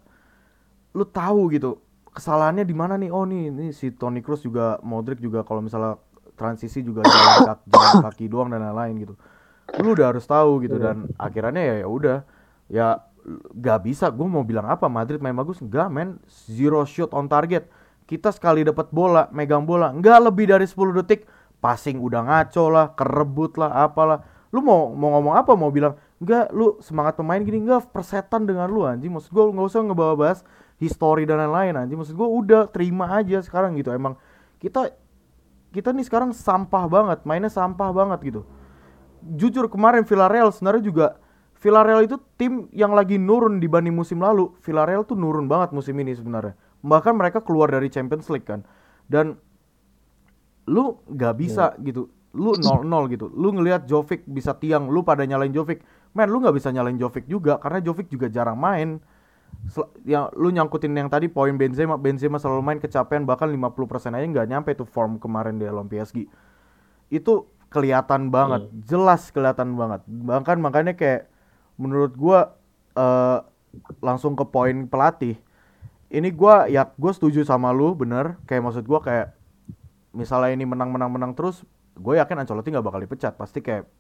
[0.95, 1.84] lu tahu gitu
[2.14, 3.11] kesalahannya di mana nih?
[3.11, 5.98] Oh nih ini si Toni Kroos juga Modric juga kalau misalnya
[6.38, 9.14] transisi juga jalan kaki, jalan kaki doang dan lain-lain gitu.
[9.83, 12.18] Lu udah harus tahu gitu dan akhirnya ya ya udah.
[12.70, 12.87] Ya
[13.59, 14.09] gak bisa.
[14.14, 14.87] Gue mau bilang apa?
[14.87, 15.59] Madrid main bagus?
[15.59, 16.22] Enggak men.
[16.31, 17.66] Zero shot on target.
[18.05, 21.24] Kita sekali dapat bola megang bola enggak lebih dari 10 detik
[21.57, 24.20] passing udah ngaco lah, kerebut lah, apalah.
[24.53, 25.57] Lu mau mau ngomong apa?
[25.57, 27.64] Mau bilang enggak lu semangat pemain gini.
[27.64, 29.09] Enggak persetan dengan lu anjing.
[29.09, 30.40] Maksud gua nggak usah ngebawa bahas
[30.78, 31.98] history dan lain-lain anjing.
[31.98, 33.94] Maksud gua udah terima aja sekarang gitu.
[33.94, 34.18] Emang
[34.58, 34.94] kita
[35.74, 38.42] kita nih sekarang sampah banget, mainnya sampah banget gitu.
[39.24, 41.06] Jujur kemarin Villarreal sebenarnya juga
[41.58, 44.52] Villarreal itu tim yang lagi nurun dibanding musim lalu.
[44.60, 46.52] Villarreal tuh nurun banget musim ini sebenarnya.
[46.84, 48.60] Bahkan mereka keluar dari Champions League kan.
[49.08, 49.40] Dan
[50.68, 51.84] lu nggak bisa yeah.
[51.92, 55.84] gitu lu nol nol gitu lu ngelihat Jovic bisa tiang lu pada nyalain Jovic
[56.16, 58.98] men lu nggak bisa nyalain Jovic juga karena Jovic juga jarang main
[60.05, 64.48] yang lu nyangkutin yang tadi poin Benzema Benzema selalu main kecapean bahkan 50% aja nggak
[64.48, 66.29] nyampe tuh form kemarin di dalam PSG
[67.09, 67.35] itu
[67.72, 68.87] kelihatan banget hmm.
[68.87, 70.07] jelas kelihatan banget.
[70.07, 71.27] Bahkan makanya kayak
[71.74, 72.55] menurut gua
[72.94, 73.42] uh,
[73.98, 75.35] langsung ke poin pelatih
[76.14, 78.38] ini gua ya gue setuju sama lu bener.
[78.46, 79.35] Kayak maksud gua kayak
[80.14, 81.66] misalnya ini menang menang menang terus
[81.98, 83.35] gue yakin Ancelotti nggak bakal dipecat.
[83.35, 83.90] Pasti kayak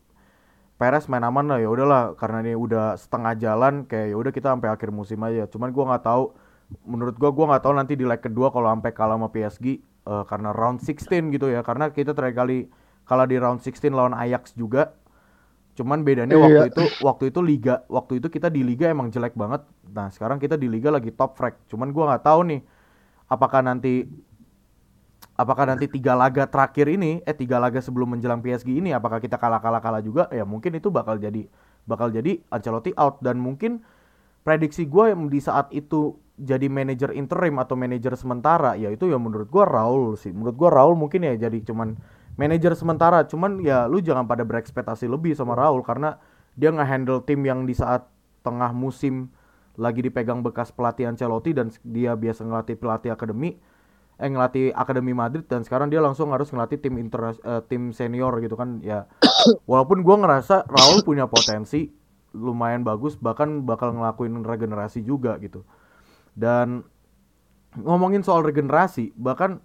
[0.84, 4.52] Perez main aman lah ya udahlah karena ini udah setengah jalan kayak ya udah kita
[4.52, 5.48] sampai akhir musim aja.
[5.48, 6.36] Cuman gua nggak tahu
[6.84, 9.72] menurut gua gua nggak tahu nanti di leg kedua kalau sampai kalah sama PSG uh,
[9.80, 11.64] eh, karena round 16 gitu ya.
[11.64, 12.68] Karena kita terakhir kali
[13.08, 14.92] kalah di round 16 lawan Ajax juga.
[15.72, 16.68] Cuman bedanya waktu iya.
[16.68, 19.64] itu waktu itu liga waktu itu kita di liga emang jelek banget.
[19.88, 21.56] Nah, sekarang kita di liga lagi top frag.
[21.64, 22.60] Cuman gua nggak tahu nih
[23.32, 24.04] apakah nanti
[25.34, 29.38] apakah nanti tiga laga terakhir ini eh tiga laga sebelum menjelang PSG ini apakah kita
[29.38, 30.30] kalah kalah kalah juga?
[30.30, 31.46] Ya mungkin itu bakal jadi
[31.84, 33.18] bakal jadi Ancelotti out.
[33.20, 33.82] Dan mungkin
[34.46, 39.18] prediksi gue yang di saat itu jadi manajer interim atau manajer sementara ya itu ya
[39.18, 40.30] menurut gue Raul sih.
[40.30, 41.98] Menurut gue Raul mungkin ya jadi cuman
[42.38, 43.26] manajer sementara.
[43.26, 46.18] Cuman ya lu jangan pada berekspektasi lebih sama Raul karena
[46.54, 48.06] dia ngehandle tim yang di saat
[48.46, 49.34] tengah musim
[49.74, 53.58] lagi dipegang bekas pelatih Ancelotti dan dia biasa ngelatih pelatih akademi
[54.14, 58.30] eh ngelatih Akademi Madrid dan sekarang dia langsung harus ngelatih tim inter uh, tim senior
[58.38, 59.10] gitu kan ya.
[59.70, 61.90] Walaupun gue ngerasa Raul punya potensi
[62.34, 65.66] lumayan bagus bahkan bakal ngelakuin regenerasi juga gitu.
[66.34, 66.86] Dan
[67.74, 69.58] ngomongin soal regenerasi bahkan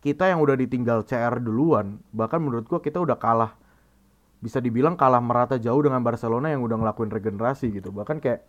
[0.00, 3.52] kita yang udah ditinggal CR duluan bahkan menurut gue kita udah kalah
[4.40, 7.92] bisa dibilang kalah merata jauh dengan Barcelona yang udah ngelakuin regenerasi gitu.
[7.92, 8.48] Bahkan kayak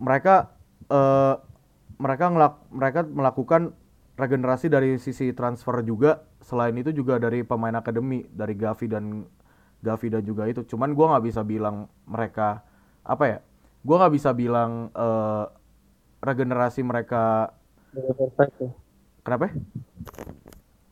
[0.00, 0.56] mereka
[0.88, 1.36] uh,
[2.00, 3.76] mereka ngelak mereka melakukan
[4.18, 9.22] regenerasi dari sisi transfer juga selain itu juga dari pemain akademi dari Gavi dan
[9.78, 10.66] Gavi dan juga itu.
[10.66, 12.66] Cuman gue nggak bisa bilang mereka
[13.06, 13.38] apa ya
[13.78, 15.46] gue nggak bisa bilang uh,
[16.18, 17.54] regenerasi mereka
[17.94, 18.70] udah perfect ya.
[19.22, 19.54] kenapa?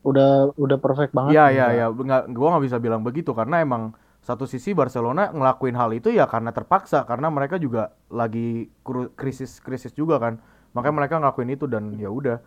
[0.06, 1.34] Udah udah perfect banget?
[1.34, 3.34] Ya ya ya nggak gue nggak bisa bilang begitu.
[3.34, 7.02] Karena emang satu sisi Barcelona ngelakuin hal itu ya karena terpaksa.
[7.10, 8.70] Karena mereka juga lagi
[9.18, 10.38] krisis krisis juga kan.
[10.78, 12.38] Makanya mereka ngelakuin itu dan ya udah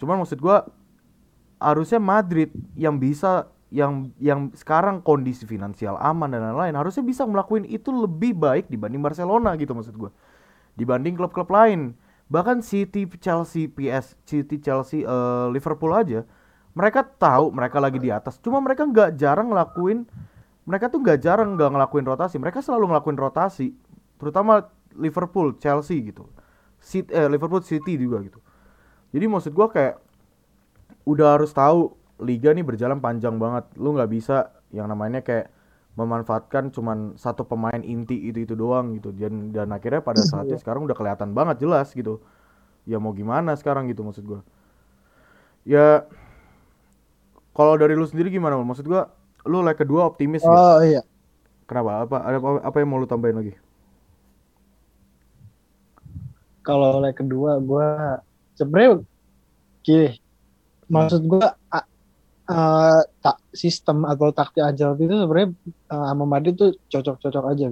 [0.00, 0.64] Cuman maksud gua
[1.60, 7.68] harusnya Madrid yang bisa yang yang sekarang kondisi finansial aman dan lain-lain harusnya bisa melakukan
[7.68, 10.10] itu lebih baik dibanding Barcelona gitu maksud gua.
[10.74, 11.92] Dibanding klub-klub lain.
[12.30, 16.24] Bahkan City, Chelsea, PS, City, Chelsea, uh, Liverpool aja
[16.74, 18.38] mereka tahu mereka lagi di atas.
[18.38, 20.06] Cuma mereka nggak jarang ngelakuin
[20.68, 22.36] mereka tuh nggak jarang nggak ngelakuin rotasi.
[22.38, 23.74] Mereka selalu ngelakuin rotasi,
[24.20, 26.30] terutama Liverpool, Chelsea gitu.
[26.78, 28.38] City, eh, Liverpool City juga gitu.
[29.10, 29.98] Jadi maksud gua kayak
[31.06, 33.66] udah harus tahu liga nih berjalan panjang banget.
[33.76, 35.50] Lu nggak bisa yang namanya kayak
[35.98, 39.10] memanfaatkan cuman satu pemain inti itu itu doang gitu.
[39.10, 40.62] Dan dan akhirnya pada saatnya iya.
[40.62, 42.22] sekarang udah kelihatan banget jelas gitu.
[42.88, 44.40] Ya mau gimana sekarang gitu maksud gua.
[45.66, 46.06] Ya
[47.52, 48.56] kalau dari lu sendiri gimana?
[48.62, 49.10] Maksud gua
[49.44, 50.96] lu leg kedua optimis Oh gitu?
[50.96, 51.02] iya.
[51.64, 52.02] Kenapa?
[52.04, 53.54] Apa ada apa, yang mau lu tambahin lagi?
[56.66, 58.20] Kalau leg kedua gua
[58.60, 59.00] sebenarnya
[59.80, 60.20] gini
[60.92, 61.46] maksud gue
[62.50, 65.48] uh, tak sistem atau taktik Ancelotti itu sebenarnya
[65.88, 67.66] uh, sama Madrid tuh cocok-cocok aja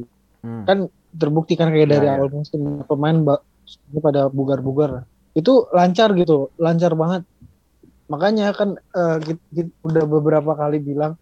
[0.47, 0.65] hmm.
[0.65, 2.13] kan terbukti kan kayak ya, dari ya.
[2.17, 3.17] awal musim pemain
[4.01, 5.05] pada bugar-bugar
[5.37, 7.23] itu lancar gitu lancar banget
[8.09, 11.21] makanya kan uh, kita, kita udah beberapa kali bilang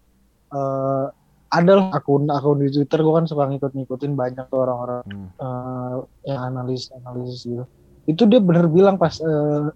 [0.55, 1.11] uh,
[1.47, 5.29] ada akun akun di Twitter gue kan suka ngikut-ngikutin banyak tuh orang-orang hmm.
[5.39, 7.65] uh, yang analis analisis gitu
[8.07, 9.69] itu dia bener bilang pas uh,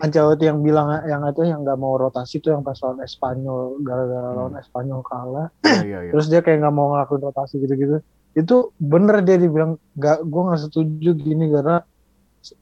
[0.00, 4.28] Ancelotti yang bilang yang itu yang nggak mau rotasi itu yang pas lawan Espanyol gara-gara
[4.32, 4.36] hmm.
[4.36, 6.12] lawan Espanyol kalah ya, ya, ya.
[6.12, 8.00] terus dia kayak nggak mau ngelakuin rotasi gitu-gitu
[8.34, 11.84] itu bener dia dibilang nggak gue nggak setuju gini karena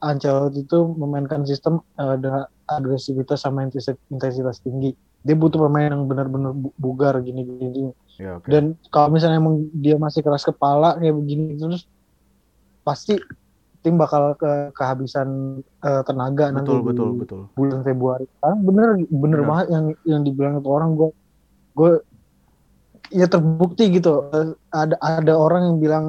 [0.03, 4.91] Ancelotti itu memainkan sistem uh, dengan agresivitas sama intensitas tinggi
[5.23, 8.51] dia butuh pemain yang benar-benar bugar gini-gini ya, okay.
[8.51, 11.87] dan kalau misalnya emang dia masih keras kepala kayak begini terus
[12.83, 13.19] pasti
[13.79, 17.41] tim bakal ke kehabisan uh, tenaga betul, nanti betul, di betul.
[17.55, 18.25] bulan Februari.
[18.27, 21.09] Sekarang bener bener banget yang yang dibilang itu orang gue
[21.79, 21.91] gue
[23.15, 24.27] ya terbukti gitu
[24.75, 26.05] ada ada orang yang bilang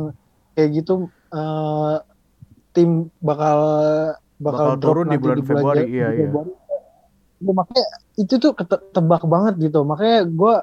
[0.58, 2.02] kayak gitu uh,
[2.74, 3.58] tim bakal
[4.42, 6.26] bakal, bakal turun di bulan, di bulan Februari, iya, iya.
[6.26, 6.52] Februari.
[7.40, 7.86] Ya, makanya
[8.20, 9.80] itu tuh ketebak banget gitu.
[9.86, 10.54] Makanya gue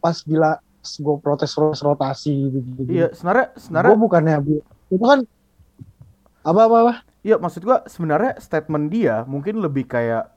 [0.00, 0.50] pas bila
[0.82, 2.80] gue protes rotasi gitu.
[2.88, 4.36] Iya, sebenarnya sebenarnya gue bukannya
[4.92, 5.20] itu kan
[6.42, 6.94] apa apa apa?
[7.22, 10.30] Iya maksud gua sebenarnya statement dia mungkin lebih kayak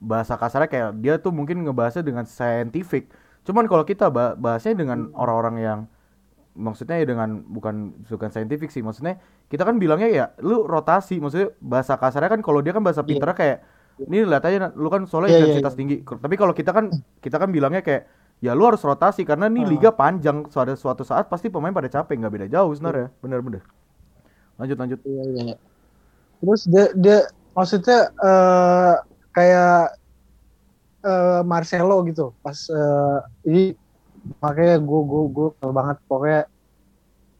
[0.00, 3.08] bahasa kasarnya kayak dia tuh mungkin ngebahasnya dengan scientific.
[3.42, 5.80] Cuman kalau kita bahasnya dengan orang-orang yang
[6.56, 9.20] maksudnya ya dengan bukan bukan saintifik sih maksudnya
[9.52, 13.08] kita kan bilangnya ya lu rotasi maksudnya bahasa kasarnya kan kalau dia kan bahasa iya.
[13.12, 13.36] pintar yeah.
[13.36, 13.58] kayak
[14.08, 16.00] ini lihat aja lu kan soalnya yeah, iya, intensitas yeah, yeah.
[16.00, 16.88] tinggi tapi kalau kita kan
[17.20, 18.08] kita kan bilangnya kayak
[18.40, 19.68] ya lu harus rotasi karena nih uh.
[19.68, 23.20] liga panjang suatu suatu saat pasti pemain pada capek nggak beda jauh sebenarnya yeah.
[23.20, 23.62] bener-bener
[24.56, 25.00] lanjut lanjut.
[25.04, 25.56] Iya, iya,
[26.40, 27.18] terus dia dia
[27.56, 28.94] maksudnya uh,
[29.32, 29.96] kayak
[31.04, 32.32] uh, Marcelo gitu.
[32.40, 33.76] Pas uh, ini
[34.42, 35.96] makanya gue gue gue banget.
[36.08, 36.42] Pokoknya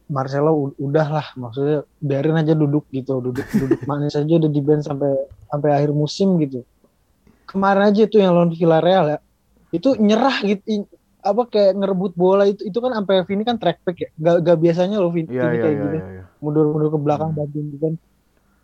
[0.07, 1.27] Marcelo udah lah.
[1.35, 3.19] Maksudnya biarin aja duduk gitu.
[3.19, 5.11] Duduk duduk manis aja udah di band sampai
[5.49, 6.63] sampai akhir musim gitu.
[7.47, 9.19] Kemarin aja itu yang lawan Villarreal ya.
[9.73, 10.87] Itu nyerah gitu.
[11.23, 14.09] Apa kayak ngerebut bola itu itu kan sampai Vini kan track back ya.
[14.15, 16.26] Gak, gak biasanya loh Vini yeah, yeah, kayak yeah, gitu yeah, yeah.
[16.43, 17.39] Mundur mundur ke belakang hmm.
[17.39, 17.93] bantuin gitu kan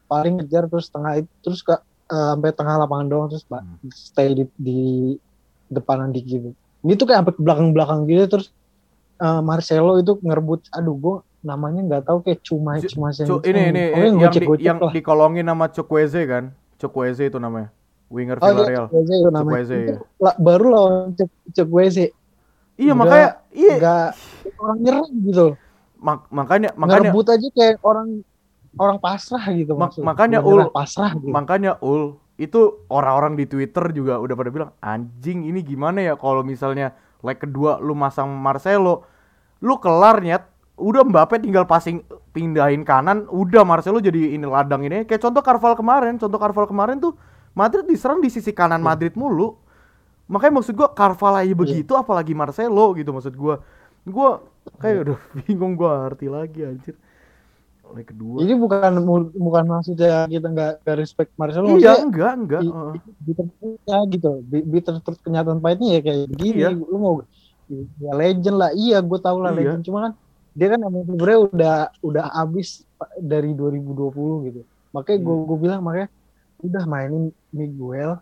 [0.08, 3.90] paling ngejar terus tengah itu terus ke uh, sampai tengah lapangan doang terus hmm.
[3.90, 4.80] stay di, di
[5.74, 6.50] depanan dikit gitu.
[6.84, 8.48] Ini tuh kayak sampai belakang belakang gitu terus
[9.24, 13.84] uh, Marcelo itu ngerebut aduh gue namanya nggak tahu kayak cuma cuma C ini ini
[13.92, 16.56] oh, yang, di, yang dikolongin nama Chukwueze kan?
[16.80, 17.72] Chukwueze itu namanya.
[18.08, 18.86] Winger oh, iya, Villarreal.
[18.88, 19.44] Chukwueze itu namanya.
[19.44, 20.32] Chukwueze, itu, ya.
[20.40, 20.96] baru lawan
[21.52, 22.06] Chukwueze.
[22.74, 23.76] Iya makanya iya.
[23.78, 24.08] nggak
[24.58, 25.48] orang nyerang gitu
[26.04, 28.22] Mak makanya makanya ngerebut aja kayak orang
[28.76, 31.30] orang pasrah gitu mak makanya ul pasrah gitu.
[31.30, 36.42] makanya ul itu orang-orang di Twitter juga udah pada bilang anjing ini gimana ya kalau
[36.42, 39.06] misalnya leg kedua lu masang Marcelo
[39.62, 42.02] lu kelar nyet udah Mbappe tinggal passing
[42.34, 46.98] pindahin kanan udah Marcelo jadi ini ladang ini kayak contoh Carval kemarin contoh Carval kemarin
[46.98, 47.14] tuh
[47.54, 48.88] Madrid diserang di sisi kanan iya.
[48.90, 49.54] Madrid mulu
[50.26, 51.54] makanya maksud gua Carval aja iya.
[51.54, 53.62] begitu apalagi Marcelo gitu maksud gua
[54.10, 54.42] gua
[54.80, 56.96] kayak udah bingung gua arti lagi anjir
[57.94, 58.42] leg kedua.
[58.42, 58.92] Ini bukan
[59.38, 61.78] bukan maksudnya kita nggak respect Marcelo.
[61.78, 62.62] Iya, enggak, enggak.
[62.66, 62.98] Uh.
[63.86, 64.42] ya gitu.
[64.50, 66.58] Bitter terus kenyataan pahitnya ya kayak begini.
[66.66, 66.70] Iya.
[66.74, 67.14] Lu mau
[68.02, 68.72] ya legend lah.
[68.74, 69.78] Iya, gue tau lah iya.
[69.78, 69.82] legend.
[69.86, 70.14] Cuma kan
[70.54, 72.82] dia kan emang sebenarnya udah udah abis
[73.22, 74.62] dari 2020 gitu.
[74.94, 75.46] Makanya gue hmm.
[75.46, 76.10] gue bilang makanya
[76.64, 78.18] udah mainin Miguel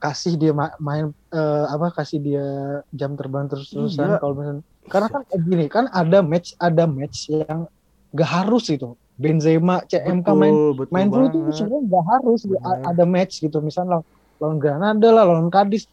[0.00, 2.44] kasih dia main uh, apa kasih dia
[2.92, 4.20] jam terbang terus-terusan iya.
[4.20, 7.64] kalau misalnya karena kan gini kan ada match ada match yang
[8.12, 12.82] gak harus itu Benzema CMK betul, main betul main full itu sebenarnya gak harus Bener.
[12.82, 13.58] ada match gitu.
[13.62, 14.02] Misalnya
[14.42, 15.86] lawan Granada lah lawan Cadiz.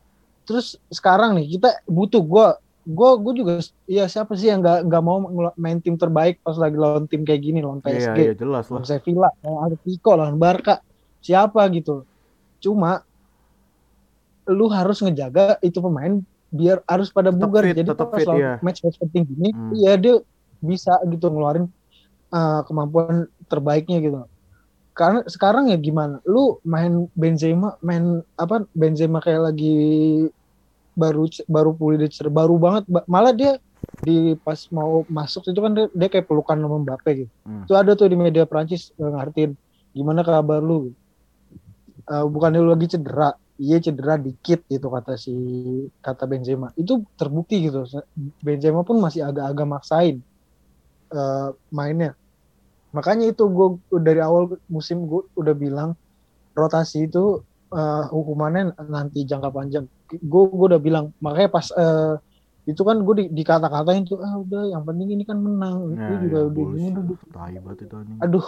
[0.50, 2.48] Terus sekarang nih kita butuh gue
[2.82, 3.54] gue gue juga
[3.86, 5.22] ya siapa sih yang nggak nggak mau
[5.54, 8.90] main tim terbaik pas lagi lawan tim kayak gini lawan PSG iya, iya, jelas lawan
[8.90, 10.82] Sevilla lawan Atletico lawan Barca.
[11.22, 12.10] Siapa gitu.
[12.58, 13.06] Cuma
[14.50, 17.64] lu harus ngejaga itu pemain biar harus pada bugar.
[17.64, 18.60] fit, jadi pas fit, iya.
[18.60, 19.72] match match penting gini hmm.
[19.80, 20.20] iya dia
[20.60, 21.72] bisa gitu ngeluarin
[22.30, 24.18] uh, kemampuan terbaiknya gitu.
[24.92, 26.20] Karena sekarang ya gimana?
[26.28, 29.76] Lu main Benzema main apa Benzema kayak lagi
[30.94, 32.84] baru baru pulih dari baru banget.
[33.08, 33.58] Malah dia
[34.04, 37.32] di pas mau masuk itu kan dia, dia kayak pelukan sama Mbappe gitu.
[37.48, 37.64] Hmm.
[37.66, 39.56] itu ada tuh di media Prancis ngertiin
[39.96, 40.92] gimana kabar lu?
[42.12, 45.34] Uh, bukan lu lagi cedera iya cedera dikit gitu kata si
[46.00, 46.72] kata Benzema.
[46.78, 47.84] Itu terbukti gitu.
[48.44, 50.16] Benzema pun masih agak-agak maksain
[51.12, 52.16] uh, mainnya.
[52.92, 53.68] Makanya itu gue
[54.04, 55.96] dari awal musim gue udah bilang
[56.52, 57.40] rotasi itu
[57.72, 59.86] uh, hukumannya nanti jangka panjang.
[60.12, 62.20] Gue gue udah bilang makanya pas uh,
[62.68, 65.96] itu kan gue di, dikata-katain tuh ah udah yang penting ini kan menang.
[65.96, 67.06] Ya, gue juga ya, udah ini udah
[68.22, 68.46] aduh.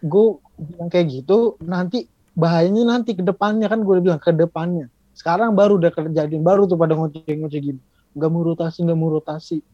[0.00, 4.92] Gue bilang kayak gitu nanti bahayanya nanti ke depannya kan gue bilang ke depannya.
[5.16, 7.80] Sekarang baru udah kejadian baru tuh pada ngoceh-ngoceh gini.
[8.12, 9.64] Nggak mau rotasi nggak mau rotasi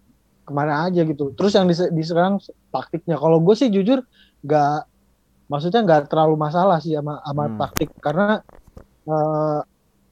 [0.46, 1.35] ke mana aja gitu.
[1.35, 2.38] Terus yang di, di sekarang
[2.70, 3.18] taktiknya.
[3.18, 4.07] Kalau gue sih jujur
[4.46, 4.79] nggak
[5.51, 7.59] maksudnya nggak terlalu masalah sih sama sama hmm.
[7.59, 7.90] taktik.
[7.98, 8.38] Karena
[9.11, 9.61] uh,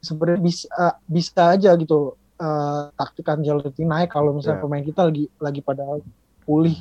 [0.03, 4.67] sebenarnya bisa uh, bisa aja gitu uh, taktik Ancelotti naik kalau misalnya yeah.
[4.67, 5.87] pemain kita lagi lagi pada
[6.43, 6.75] pulih.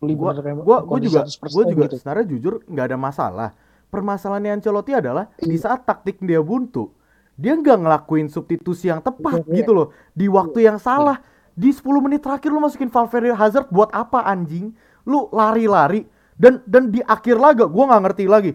[0.00, 2.00] Pulih gua gua, gua juga gua juga gitu.
[2.00, 3.50] sebenarnya jujur nggak ada masalah
[3.92, 5.68] permasalahannya Ancelotti adalah di iya.
[5.68, 6.88] saat taktik dia buntu
[7.36, 11.20] dia nggak ngelakuin substitusi yang tepat iya, gitu loh di waktu yang salah
[11.52, 14.72] di 10 menit terakhir lu masukin Valverde Hazard buat apa anjing?
[15.04, 16.08] Lu lari-lari
[16.40, 18.52] dan dan di akhir laga gua nggak ngerti lagi.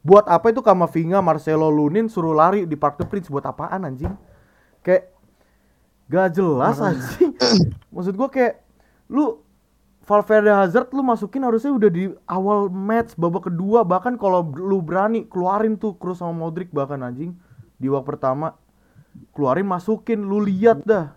[0.00, 4.16] Buat apa itu Kamavinga, Marcelo Lunin suruh lari di Park the Prince buat apaan anjing?
[4.80, 5.12] Kayak
[6.08, 7.36] gak jelas anjing.
[7.94, 8.64] Maksud gua kayak
[9.12, 9.44] lu
[10.10, 15.22] Valverde Hazard lu masukin harusnya udah di awal match babak kedua bahkan kalau lu berani
[15.22, 17.38] keluarin tuh Kroos sama Modric bahkan anjing.
[17.78, 18.58] Di babak pertama
[19.30, 21.14] keluarin masukin lu lihat dah.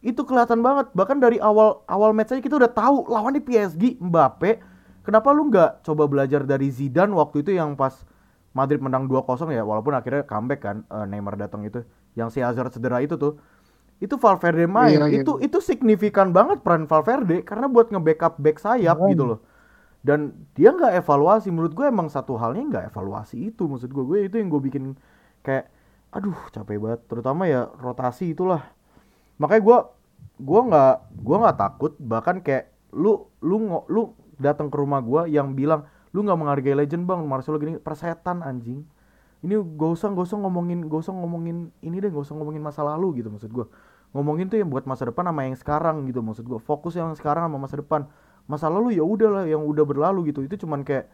[0.00, 0.88] Itu kelihatan banget.
[0.96, 4.64] Bahkan dari awal awal match aja kita udah tahu lawan di PSG Mbappe.
[5.04, 8.08] Kenapa lu nggak coba belajar dari Zidane waktu itu yang pas
[8.56, 9.68] Madrid menang 2-0 ya?
[9.68, 11.84] Walaupun akhirnya comeback kan uh, Neymar datang itu.
[12.16, 13.36] Yang si Hazard cedera itu tuh
[14.00, 14.96] itu Valverde main.
[14.96, 15.20] Iya, iya.
[15.20, 19.12] itu itu signifikan banget peran Valverde karena buat nge-backup back sayap oh.
[19.12, 19.40] gitu loh.
[20.00, 21.52] Dan dia nggak evaluasi.
[21.52, 23.68] Menurut gue emang satu halnya nggak evaluasi itu.
[23.68, 24.96] Maksud gue gue itu yang gue bikin
[25.44, 25.68] kayak
[26.16, 27.00] aduh capek banget.
[27.12, 28.64] Terutama ya rotasi itulah.
[29.36, 29.78] Makanya gue
[30.40, 35.52] gue nggak gue nggak takut bahkan kayak lu lu lu datang ke rumah gue yang
[35.52, 35.84] bilang
[36.16, 37.20] lu nggak menghargai legend bang.
[37.28, 38.80] Marcelo gini persetan anjing.
[39.40, 42.84] Ini gak usah gak usah ngomongin gak usah ngomongin ini deh gak usah ngomongin masa
[42.84, 43.64] lalu gitu maksud gue
[44.10, 47.46] ngomongin tuh yang buat masa depan sama yang sekarang gitu maksud gue fokus yang sekarang
[47.46, 48.10] sama masa depan.
[48.50, 50.42] Masa lalu ya udah lah yang udah berlalu gitu.
[50.42, 51.06] Itu cuman kayak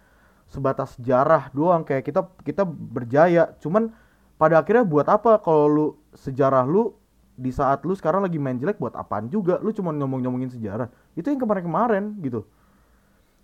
[0.48, 1.84] sebatas sejarah doang.
[1.84, 3.52] Kayak kita kita berjaya.
[3.60, 3.92] Cuman
[4.40, 5.36] pada akhirnya buat apa?
[5.44, 6.96] Kalau lu sejarah lu
[7.36, 9.60] di saat lu sekarang lagi main jelek buat apaan juga?
[9.60, 10.88] Lu cuma ngomong-ngomongin sejarah.
[11.12, 12.48] Itu yang kemarin-kemarin gitu.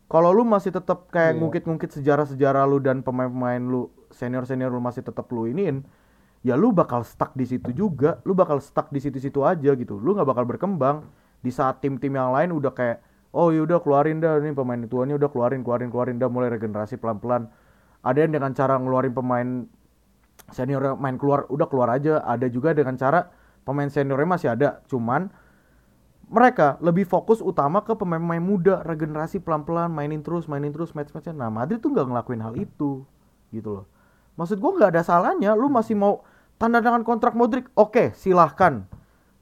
[0.09, 1.39] Kalau lu masih tetap kayak yeah.
[1.41, 5.85] ngungkit-ngungkit sejarah-sejarah lu dan pemain-pemain lu senior-senior lu masih tetap lu iniin
[6.43, 8.19] ya lu bakal stuck di situ juga.
[8.27, 9.97] Lu bakal stuck di situ-situ aja gitu.
[9.99, 11.07] Lu nggak bakal berkembang.
[11.43, 13.03] Di saat tim-tim yang lain udah kayak
[13.35, 14.39] oh yaudah keluarin dah.
[14.43, 16.29] Ini pemain tuanya udah keluarin keluarin keluarin dah.
[16.31, 17.51] Mulai regenerasi pelan-pelan.
[18.03, 19.49] Ada yang dengan cara ngeluarin pemain
[20.51, 22.23] senior main keluar udah keluar aja.
[22.27, 23.31] Ada juga dengan cara
[23.63, 24.83] pemain seniornya masih ada.
[24.91, 25.31] Cuman
[26.33, 28.83] mereka lebih fokus utama ke pemain-pemain muda.
[28.83, 33.07] Regenerasi pelan-pelan mainin terus mainin terus match-matchnya nah Madrid tuh nggak ngelakuin hal itu
[33.55, 33.87] gitu loh.
[34.35, 35.53] Maksud gue nggak ada salahnya.
[35.53, 36.25] Lu masih mau
[36.63, 38.87] tanda tangan kontrak Modric oke okay, silahkan.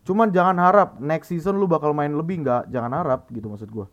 [0.09, 3.85] Cuman jangan harap next season lu bakal main lebih nggak jangan harap gitu maksud gue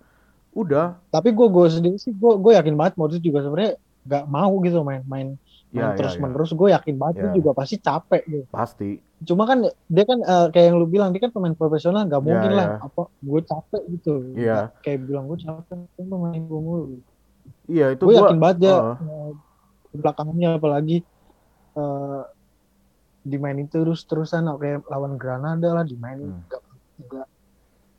[0.55, 0.95] udah.
[1.11, 3.75] Tapi gue gue sendiri sih gue gue yakin banget Modric juga sebenarnya
[4.07, 5.27] nggak mau gitu main main
[5.75, 6.55] ya, terus ya, menerus.
[6.55, 6.55] Ya.
[6.55, 7.35] gue yakin banget ya.
[7.35, 8.47] juga pasti capek gitu.
[8.47, 8.89] Pasti.
[9.27, 12.27] Cuma kan dia kan uh, kayak yang lu bilang dia kan pemain profesional nggak ya,
[12.31, 14.13] mungkin ya, lah apa gue capek gitu.
[14.39, 14.71] Ya.
[14.79, 17.03] kayak bilang gue capek itu main gue mulu.
[17.67, 19.35] Iya itu gue yakin banget ya uh,
[19.91, 21.03] belakangnya apalagi
[21.75, 22.23] uh,
[23.27, 27.03] dimainin terus terusan kayak lawan Granada lah dimainin hmm.
[27.03, 27.27] enggak,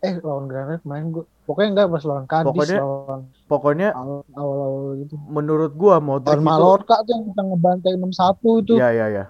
[0.00, 5.14] eh lawan Granada main gue pokoknya enggak pas lawan Cadiz pokoknya, lawan pokoknya awal-awal gitu.
[5.32, 8.74] menurut gua Modric lawan Mallorca tuh yang kita ngebantai 6-1 itu.
[8.76, 9.24] Iya iya iya.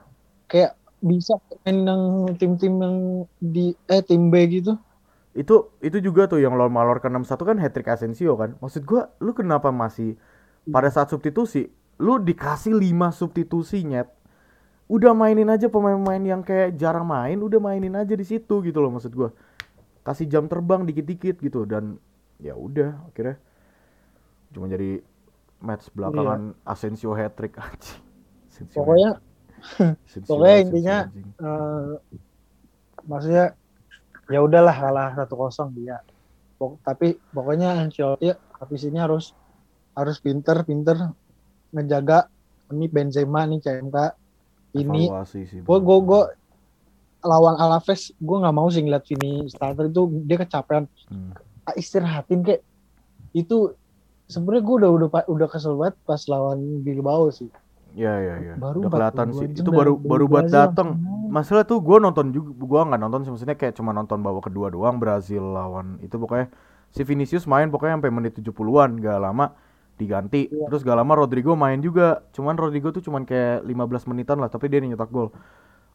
[0.50, 2.02] Kayak bisa main yang
[2.34, 2.96] tim-tim yang
[3.38, 4.74] di eh tim B gitu.
[5.38, 8.58] Itu itu juga tuh yang lawan Mallorca 6-1 kan hat trick Asensio kan.
[8.58, 10.18] Maksud gua lu kenapa masih
[10.66, 11.70] pada saat substitusi
[12.02, 14.10] lu dikasih 5 substitusi nyet
[14.88, 18.88] udah mainin aja pemain-pemain yang kayak jarang main udah mainin aja di situ gitu loh
[18.88, 19.30] maksud gua
[20.00, 22.00] kasih jam terbang dikit-dikit gitu dan
[22.40, 23.36] ya udah akhirnya
[24.48, 25.04] cuma jadi
[25.60, 26.70] match belakangan iya.
[26.70, 27.94] Asensio hat trick aja.
[28.76, 29.20] Pokoknya
[30.30, 30.96] pokoknya intinya
[31.42, 31.98] uh,
[33.06, 33.58] maksudnya
[34.30, 35.98] ya udahlah kalah satu kosong dia.
[36.58, 39.34] Pok tapi pokoknya Ancelotti habis ini harus
[39.94, 40.94] harus pinter pinter
[41.74, 42.30] ngejaga
[42.74, 43.96] ini Benzema nih CMK
[44.82, 45.10] ini
[45.62, 46.22] gue gue gue
[47.26, 52.62] lawan Alaves gue nggak mau sih ngeliat sini starter itu dia kecapean hmm istirahatin kayak
[53.36, 53.76] itu
[54.30, 57.50] sebenarnya gue udah udah udah kesel banget pas lawan Bilbao sih.
[57.96, 58.54] Iya iya iya.
[58.56, 59.46] Baru udah kelihatan sih.
[59.52, 60.96] Itu baru baru buat datang.
[61.28, 64.72] Masalah tuh gue nonton juga gue nggak nonton sih maksudnya kayak cuma nonton bawa kedua
[64.72, 66.48] doang Brazil lawan itu pokoknya
[66.88, 69.52] si Vinicius main pokoknya sampai menit 70-an gak lama
[69.98, 70.46] diganti.
[70.48, 70.70] Iya.
[70.70, 72.22] Terus gak lama Rodrigo main juga.
[72.30, 75.34] Cuman Rodrigo tuh cuman kayak 15 menitan lah tapi dia nyetak gol.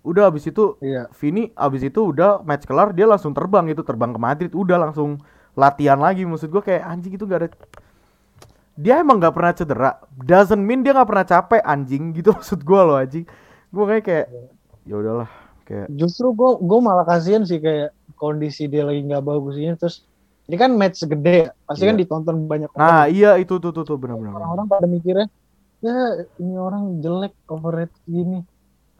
[0.04, 1.08] Udah abis itu iya.
[1.16, 5.24] Vini abis itu udah match kelar dia langsung terbang itu terbang ke Madrid udah langsung
[5.54, 7.50] latihan lagi maksud gue kayak anjing itu gak ada
[8.74, 12.82] dia emang gak pernah cedera doesn't mean dia gak pernah capek anjing gitu maksud gue
[12.82, 13.26] loh anjing
[13.74, 14.28] gue kayak kayak
[14.84, 15.30] ya udahlah
[15.64, 20.04] kayak justru gue gue malah kasihan sih kayak kondisi dia lagi nggak bagus ini terus
[20.48, 21.92] ini kan match gede pasti kan iya.
[21.96, 25.28] kan ditonton banyak orang nah iya itu tuh tuh tuh benar-benar orang-orang pada mikirnya
[25.84, 28.44] ya ini orang jelek overrated gini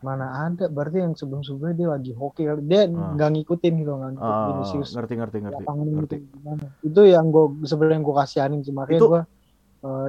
[0.04, 3.16] mana ada berarti yang sebelum sebelumnya dia lagi hoki dia ah.
[3.16, 3.34] nggak uh.
[3.40, 6.18] ngikutin gitu kan uh, Vinicius ngerti ngerti ngerti, ngerti.
[6.20, 9.22] Itu, itu yang gue sebenarnya gue kasihanin sih makanya gue
[9.88, 10.08] uh,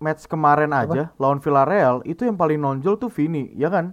[0.00, 0.88] match kemarin apa?
[0.88, 3.92] aja lawan Villarreal itu yang paling nonjol tuh Vini ya kan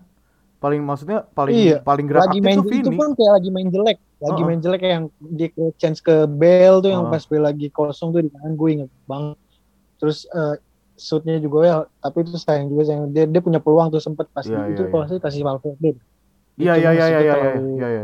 [0.63, 1.77] paling maksudnya paling iya.
[1.83, 4.47] paling gerak lagi main, itu pun kayak lagi main jelek lagi uh -uh.
[4.47, 7.19] main jelek kayak yang dia ke chance ke Bell tuh yang uh -uh.
[7.19, 9.35] pas Bell lagi kosong tuh di kanan gue inget bang
[9.99, 10.55] terus uh,
[10.95, 14.47] shootnya juga ya tapi itu sayang juga sayang dia dia punya peluang tuh sempet pas
[14.47, 15.19] yeah, itu yeah, yeah.
[15.19, 15.91] kasih Valverde
[16.55, 18.03] iya iya iya iya iya iya iya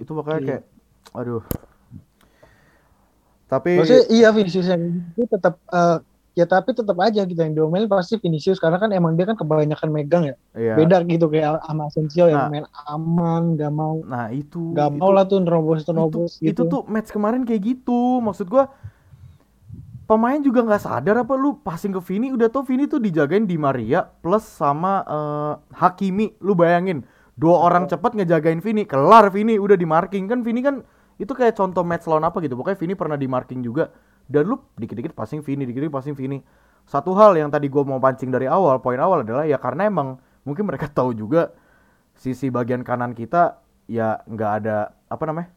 [0.00, 0.48] itu makanya iya.
[0.48, 0.62] kayak
[1.12, 1.44] aduh
[3.52, 6.00] tapi maksudnya iya Vinicius yang itu tetap uh,
[6.32, 9.88] ya tapi tetap aja gitu yang diomelin pasti Vinicius karena kan emang dia kan kebanyakan
[9.92, 10.36] megang ya.
[10.56, 10.74] Iya.
[10.80, 15.12] beda gitu kayak sama Asensio nah, yang main aman gak mau nah itu gak mau
[15.12, 16.64] lah tuh nerobos nerobos itu, gitu.
[16.64, 18.20] itu tuh match kemarin kayak gitu.
[18.24, 18.72] Maksud gua
[20.08, 23.56] pemain juga nggak sadar apa lu passing ke Vini udah tau Vini tuh dijagain di
[23.56, 26.36] Maria plus sama uh, Hakimi.
[26.40, 27.04] Lu bayangin
[27.36, 30.28] dua orang cepat ngejagain Vini kelar Vini udah di marking.
[30.28, 30.84] Kan Vini kan
[31.20, 32.56] itu kayak contoh match lawan apa gitu.
[32.56, 33.88] Pokoknya Vini pernah di marking juga
[34.28, 36.42] dan lu dikit-dikit passing Vini dikit-dikit passing Vini
[36.86, 40.18] satu hal yang tadi gue mau pancing dari awal poin awal adalah ya karena emang
[40.42, 41.54] mungkin mereka tahu juga
[42.18, 45.50] sisi bagian kanan kita ya nggak ada apa namanya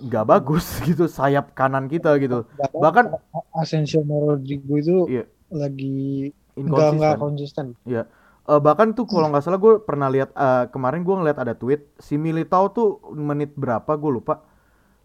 [0.00, 2.48] nggak bagus gitu sayap kanan kita gitu.
[2.72, 3.12] Bahkan
[3.52, 7.76] Asensio Rodrigo itu iya, lagi nggak konsisten.
[7.84, 8.08] Iya.
[8.42, 11.86] Eh, bahkan tuh kalau nggak salah gue pernah lihat eh, kemarin gue ngeliat ada tweet
[12.02, 14.42] si Militao tuh menit berapa gue lupa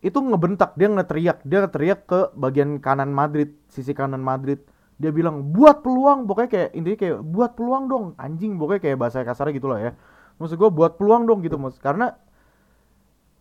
[0.02, 4.62] itu ngebentak dia ngeteriak dia ngeteriak ke bagian kanan Madrid sisi kanan Madrid.
[4.98, 6.26] Dia bilang buat peluang.
[6.26, 8.06] Pokoknya kayak intinya kayak buat peluang dong.
[8.18, 9.92] Anjing pokoknya kayak bahasa kasarnya gitu lah ya.
[10.38, 11.78] Maksud gue buat peluang dong gitu mas.
[11.78, 12.18] Karena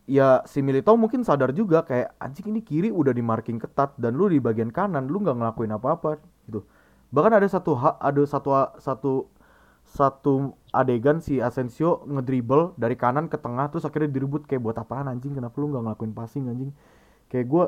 [0.06, 4.14] ya si Militao mungkin sadar juga kayak anjing ini kiri udah di marking ketat dan
[4.14, 6.64] lu di bagian kanan lu nggak ngelakuin apa-apa gitu.
[7.10, 8.50] Bahkan ada satu ha- ada satu
[8.80, 9.12] satu
[9.96, 15.08] satu adegan si Asensio ngedribble dari kanan ke tengah terus akhirnya direbut kayak buat apaan
[15.08, 15.32] anjing?
[15.32, 16.70] Kenapa lu nggak ngelakuin passing anjing?
[17.32, 17.64] Kayak gua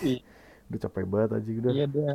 [0.00, 0.22] Iya.
[0.70, 1.72] udah capek banget anjing udah.
[1.74, 2.12] Iya dia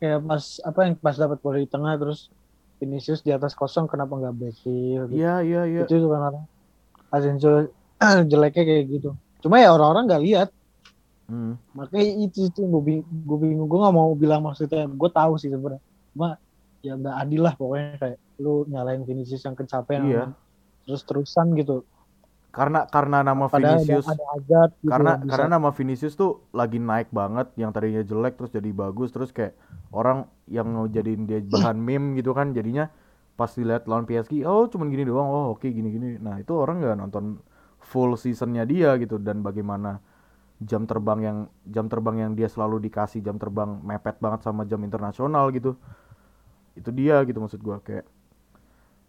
[0.00, 2.32] kayak pas apa yang pas dapat bola di tengah terus
[2.80, 5.20] Vinicius di atas kosong kenapa nggak backfield gitu.
[5.20, 5.82] iya iya iya.
[5.84, 6.46] Itu kan
[7.12, 7.68] Asensio
[8.30, 9.10] jeleknya kayak gitu.
[9.44, 10.48] Cuma ya orang-orang nggak lihat.
[11.30, 11.54] Hmm.
[11.78, 13.66] makanya itu itu gue bingung gue bingung.
[13.70, 14.88] Gue nggak mau bilang maksudnya.
[14.88, 15.78] Gue tahu sih sebenarnya.
[16.16, 16.40] Cuma
[16.80, 20.24] ya nggak adil lah pokoknya kayak lu nyalain Vinicius yang kecapean Iya.
[20.88, 21.84] terus terusan gitu
[22.50, 25.30] karena karena nama padahal Vinicius ada, ada Hazard gitu karena bisa.
[25.30, 29.54] karena nama Vinicius tuh lagi naik banget yang tadinya jelek terus jadi bagus terus kayak
[29.94, 32.90] orang yang ngejadiin dia bahan meme gitu kan jadinya
[33.38, 36.82] pas dilihat lawan PSG oh cuman gini doang oh oke gini gini nah itu orang
[36.82, 37.38] nggak nonton
[37.80, 40.02] full seasonnya dia gitu dan bagaimana
[40.60, 44.82] jam terbang yang jam terbang yang dia selalu dikasih jam terbang mepet banget sama jam
[44.84, 45.78] internasional gitu
[46.78, 48.06] itu dia gitu maksud gua kayak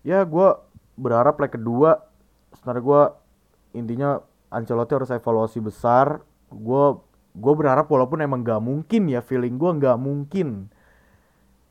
[0.01, 0.65] ya gua
[0.97, 2.05] berharap leg kedua
[2.53, 3.01] sebenarnya gua
[3.71, 4.19] intinya
[4.51, 6.19] Ancelotti harus evaluasi besar.
[6.51, 6.99] Gue
[7.31, 10.67] gue berharap walaupun emang gak mungkin ya feeling gue nggak mungkin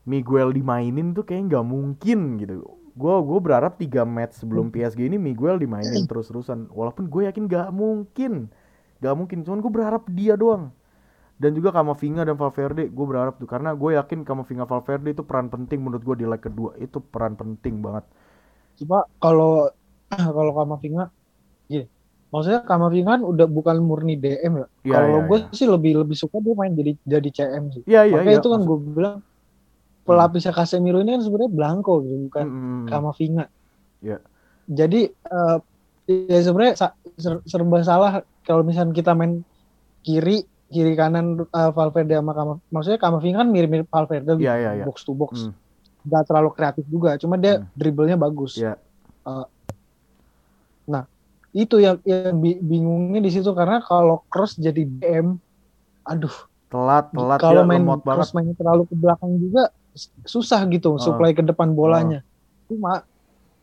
[0.09, 2.65] Miguel dimainin tuh kayak nggak mungkin gitu.
[2.97, 6.73] Gue gue berharap tiga match sebelum PSG ini Miguel dimainin terus-terusan.
[6.73, 8.49] Walaupun gue yakin gak mungkin,
[8.97, 9.45] gak mungkin.
[9.45, 10.73] Cuman gue berharap dia doang.
[11.41, 15.49] Dan juga Kamavinga dan Valverde, gue berharap tuh karena gue yakin Kamavinga Valverde itu peran
[15.49, 18.05] penting menurut gue di leg kedua itu peran penting banget.
[18.77, 19.69] cuma kalau
[20.37, 21.09] kalau Kamavinga
[21.65, 21.85] gini
[22.29, 25.49] maksudnya Kamavinga kan udah bukan murni DM ya Iya, kalau iya, gue iya.
[25.51, 28.41] sih lebih lebih suka dia main jadi jadi CM sih Iya iya makanya iya.
[28.41, 29.15] itu kan gue bilang
[30.01, 32.81] pelapisnya Casemiro ini kan sebenarnya Blanco gitu bukan Mm-mm.
[32.89, 33.45] Kamavinga
[34.01, 34.17] Iya.
[34.65, 35.57] jadi eh,
[36.27, 36.73] ya sebenarnya
[37.45, 38.11] serba salah
[38.41, 39.45] kalau misalnya kita main
[40.01, 44.85] kiri kiri kanan eh, Valverde sama Kama maksudnya Kamavinga kan mirip-mirip Valverde Iya iya iya.
[44.85, 45.53] box to box Hmm.
[46.01, 47.67] nggak terlalu kreatif juga cuma dia Hmm.
[47.73, 48.79] dribblenya bagus Iya.
[49.21, 49.45] Eh,
[50.87, 51.03] nah
[51.51, 55.35] itu yang yang bi- bingungnya di situ karena kalau cross jadi DM
[56.03, 56.33] aduh
[56.65, 58.01] Telat telat kalau main banget.
[58.01, 59.67] cross mainnya terlalu ke belakang juga
[60.23, 61.01] susah gitu Ah.
[61.01, 62.23] supply ke depan bolanya
[62.65, 63.03] cuma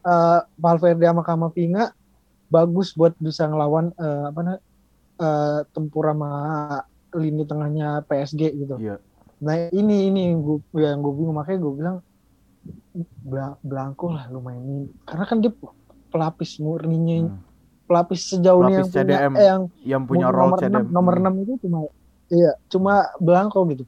[0.01, 1.91] eh, Valverde sama Kamavinga
[2.47, 4.61] bagus buat bisa ngelawan eh, apa namanya
[5.19, 6.31] eh, tempur sama
[7.17, 8.97] lini tengahnya PSG gitu Iya.
[9.39, 11.97] Nah ini ini yang gue yang gue bingung makanya gue bilang
[13.63, 15.53] Blanco lah lu mainin karena kan dia
[16.11, 17.41] pelapis murninya Hmm.
[17.89, 19.33] pelapis sejauh ini yang Pelapis punya CDM.
[19.39, 20.85] eh, yang Yang punya role nomor CDM.
[20.85, 21.25] 6, nomor Hmm.
[21.25, 21.79] 6 itu cuma
[22.29, 23.85] iya cuma Blanco gitu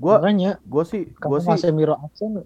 [0.00, 2.42] Gua makanya gua sih gua sih Casemiro absen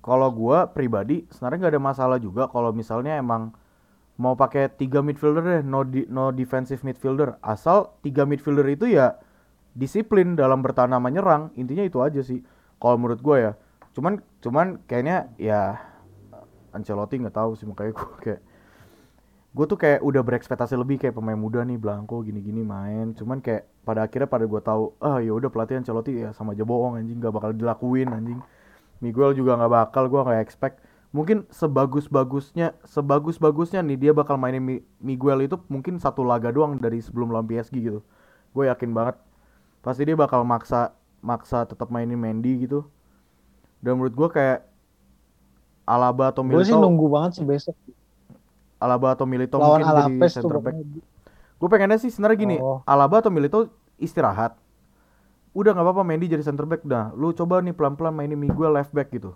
[0.00, 3.50] kalau gua pribadi sebenarnya nggak ada masalah juga kalau misalnya emang
[4.16, 7.36] mau pakai tiga midfielder deh no di- no defensive midfielder.
[7.44, 9.16] Asal tiga midfielder itu ya
[9.76, 12.40] disiplin dalam bertahan sama nyerang intinya itu aja sih
[12.80, 13.52] kalau menurut gua ya.
[13.92, 15.76] Cuman cuman kayaknya ya
[16.72, 18.40] Ancelotti nggak tahu sih makanya gua kayak
[19.56, 23.16] gue tuh kayak udah berekspektasi lebih kayak pemain muda nih Blanco gini-gini main.
[23.16, 26.60] Cuman kayak pada akhirnya pada gue tahu ah ya udah pelatih Ancelotti ya sama aja
[26.60, 28.36] bohong anjing gak bakal dilakuin anjing.
[29.00, 30.76] Miguel juga nggak bakal gue nggak expect
[31.14, 37.00] mungkin sebagus-bagusnya sebagus-bagusnya nih dia bakal mainin Mi- Miguel itu mungkin satu laga doang dari
[37.00, 38.00] sebelum lawan PSG gitu.
[38.52, 39.16] Gue yakin banget.
[39.80, 40.92] Pasti dia bakal maksa
[41.22, 42.84] maksa tetap mainin Mendy gitu.
[43.80, 44.66] Dan menurut gue kayak
[45.86, 47.76] Alaba atau gue sih nunggu banget sih besok.
[48.76, 50.74] Alaba atau Militao lawan mungkin jadi Alaves tuh center back.
[51.56, 52.84] gue pengennya sih sebenarnya gini Oh.
[52.84, 54.58] Alaba atau Militao istirahat.
[55.56, 57.14] Udah nggak apa-apa Mendy jadi center back dah.
[57.16, 59.32] Lu coba nih pelan-pelan mainin Miguel left back gitu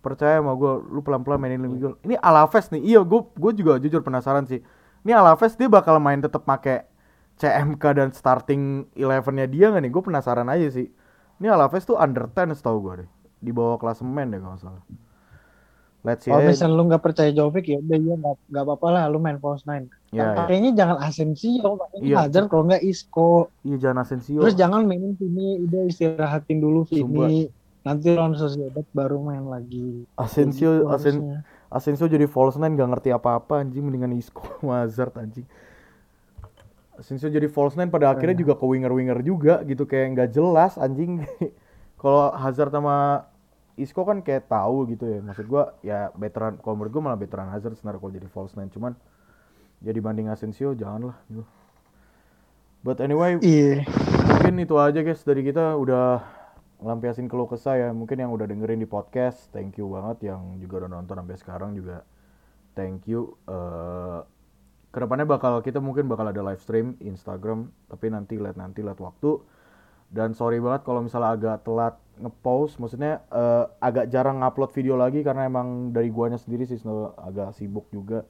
[0.00, 4.00] percaya sama gue lu pelan-pelan mainin Miguel ini Alaves nih iya gue gue juga jujur
[4.00, 4.64] penasaran sih
[5.04, 6.88] ini Alaves dia bakal main tetap make
[7.36, 10.88] CMK dan starting elevennya dia nggak nih gue penasaran aja sih
[11.40, 14.84] ini Alaves tuh under 10 setahu gue deh di bawah klasemen deh kalau salah
[16.04, 19.04] let's see Kalau misalnya lu nggak percaya Jovic ya udah ya nggak nggak apa-apa lah
[19.12, 19.92] lu main false nine.
[20.10, 20.48] Ya, ya.
[20.48, 22.16] Kayaknya jangan Asensio, mainin Iya.
[22.24, 23.52] Hazard kalau nggak Isco.
[23.62, 24.40] Iya jangan Asensio.
[24.40, 27.52] Terus jangan mainin Vini, udah istirahatin dulu Vini.
[27.80, 30.04] Nanti lawan Sociedad baru main lagi.
[30.14, 31.40] Asensio Asen.
[31.70, 35.46] Asensio jadi false nine gak ngerti apa-apa anjing mendingan Isco Hazard anjing.
[36.94, 38.42] Asensio jadi false nine pada akhirnya Iya.
[38.44, 41.24] juga ke winger-winger juga gitu kayak nggak jelas anjing.
[42.00, 43.24] Kalau Hazard sama
[43.76, 45.18] Isco kan kayak tahu gitu ya.
[45.24, 48.68] Maksud gua ya veteran kalau menurut gua malah veteran Hazard sebenarnya kalau jadi false nine
[48.68, 48.92] cuman
[49.80, 51.44] ya dibanding Asensio janganlah gitu.
[52.80, 53.84] But anyway, Iya.
[54.26, 56.20] mungkin itu aja guys dari kita udah
[56.80, 57.88] ngelampiasin keluh kesah ya.
[57.92, 60.32] Mungkin yang udah dengerin di podcast thank you banget.
[60.32, 62.02] Yang juga udah nonton sampai sekarang juga
[62.74, 63.36] thank you.
[63.46, 64.20] Eh
[64.90, 68.98] ke depannya bakal kita mungkin bakal ada live stream Instagram tapi nanti lihat nanti lihat
[68.98, 69.38] waktu.
[70.10, 72.82] Dan sorry banget kalau misalnya agak telat ngepost.
[72.82, 76.82] Maksudnya eh, agak jarang ngupload video lagi karena emang dari guanya sendiri sih
[77.20, 78.26] agak sibuk juga.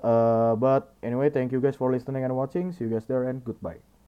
[0.00, 2.72] Eh, but anyway thank you guys for listening and watching.
[2.72, 3.88] See you guys there and goodbye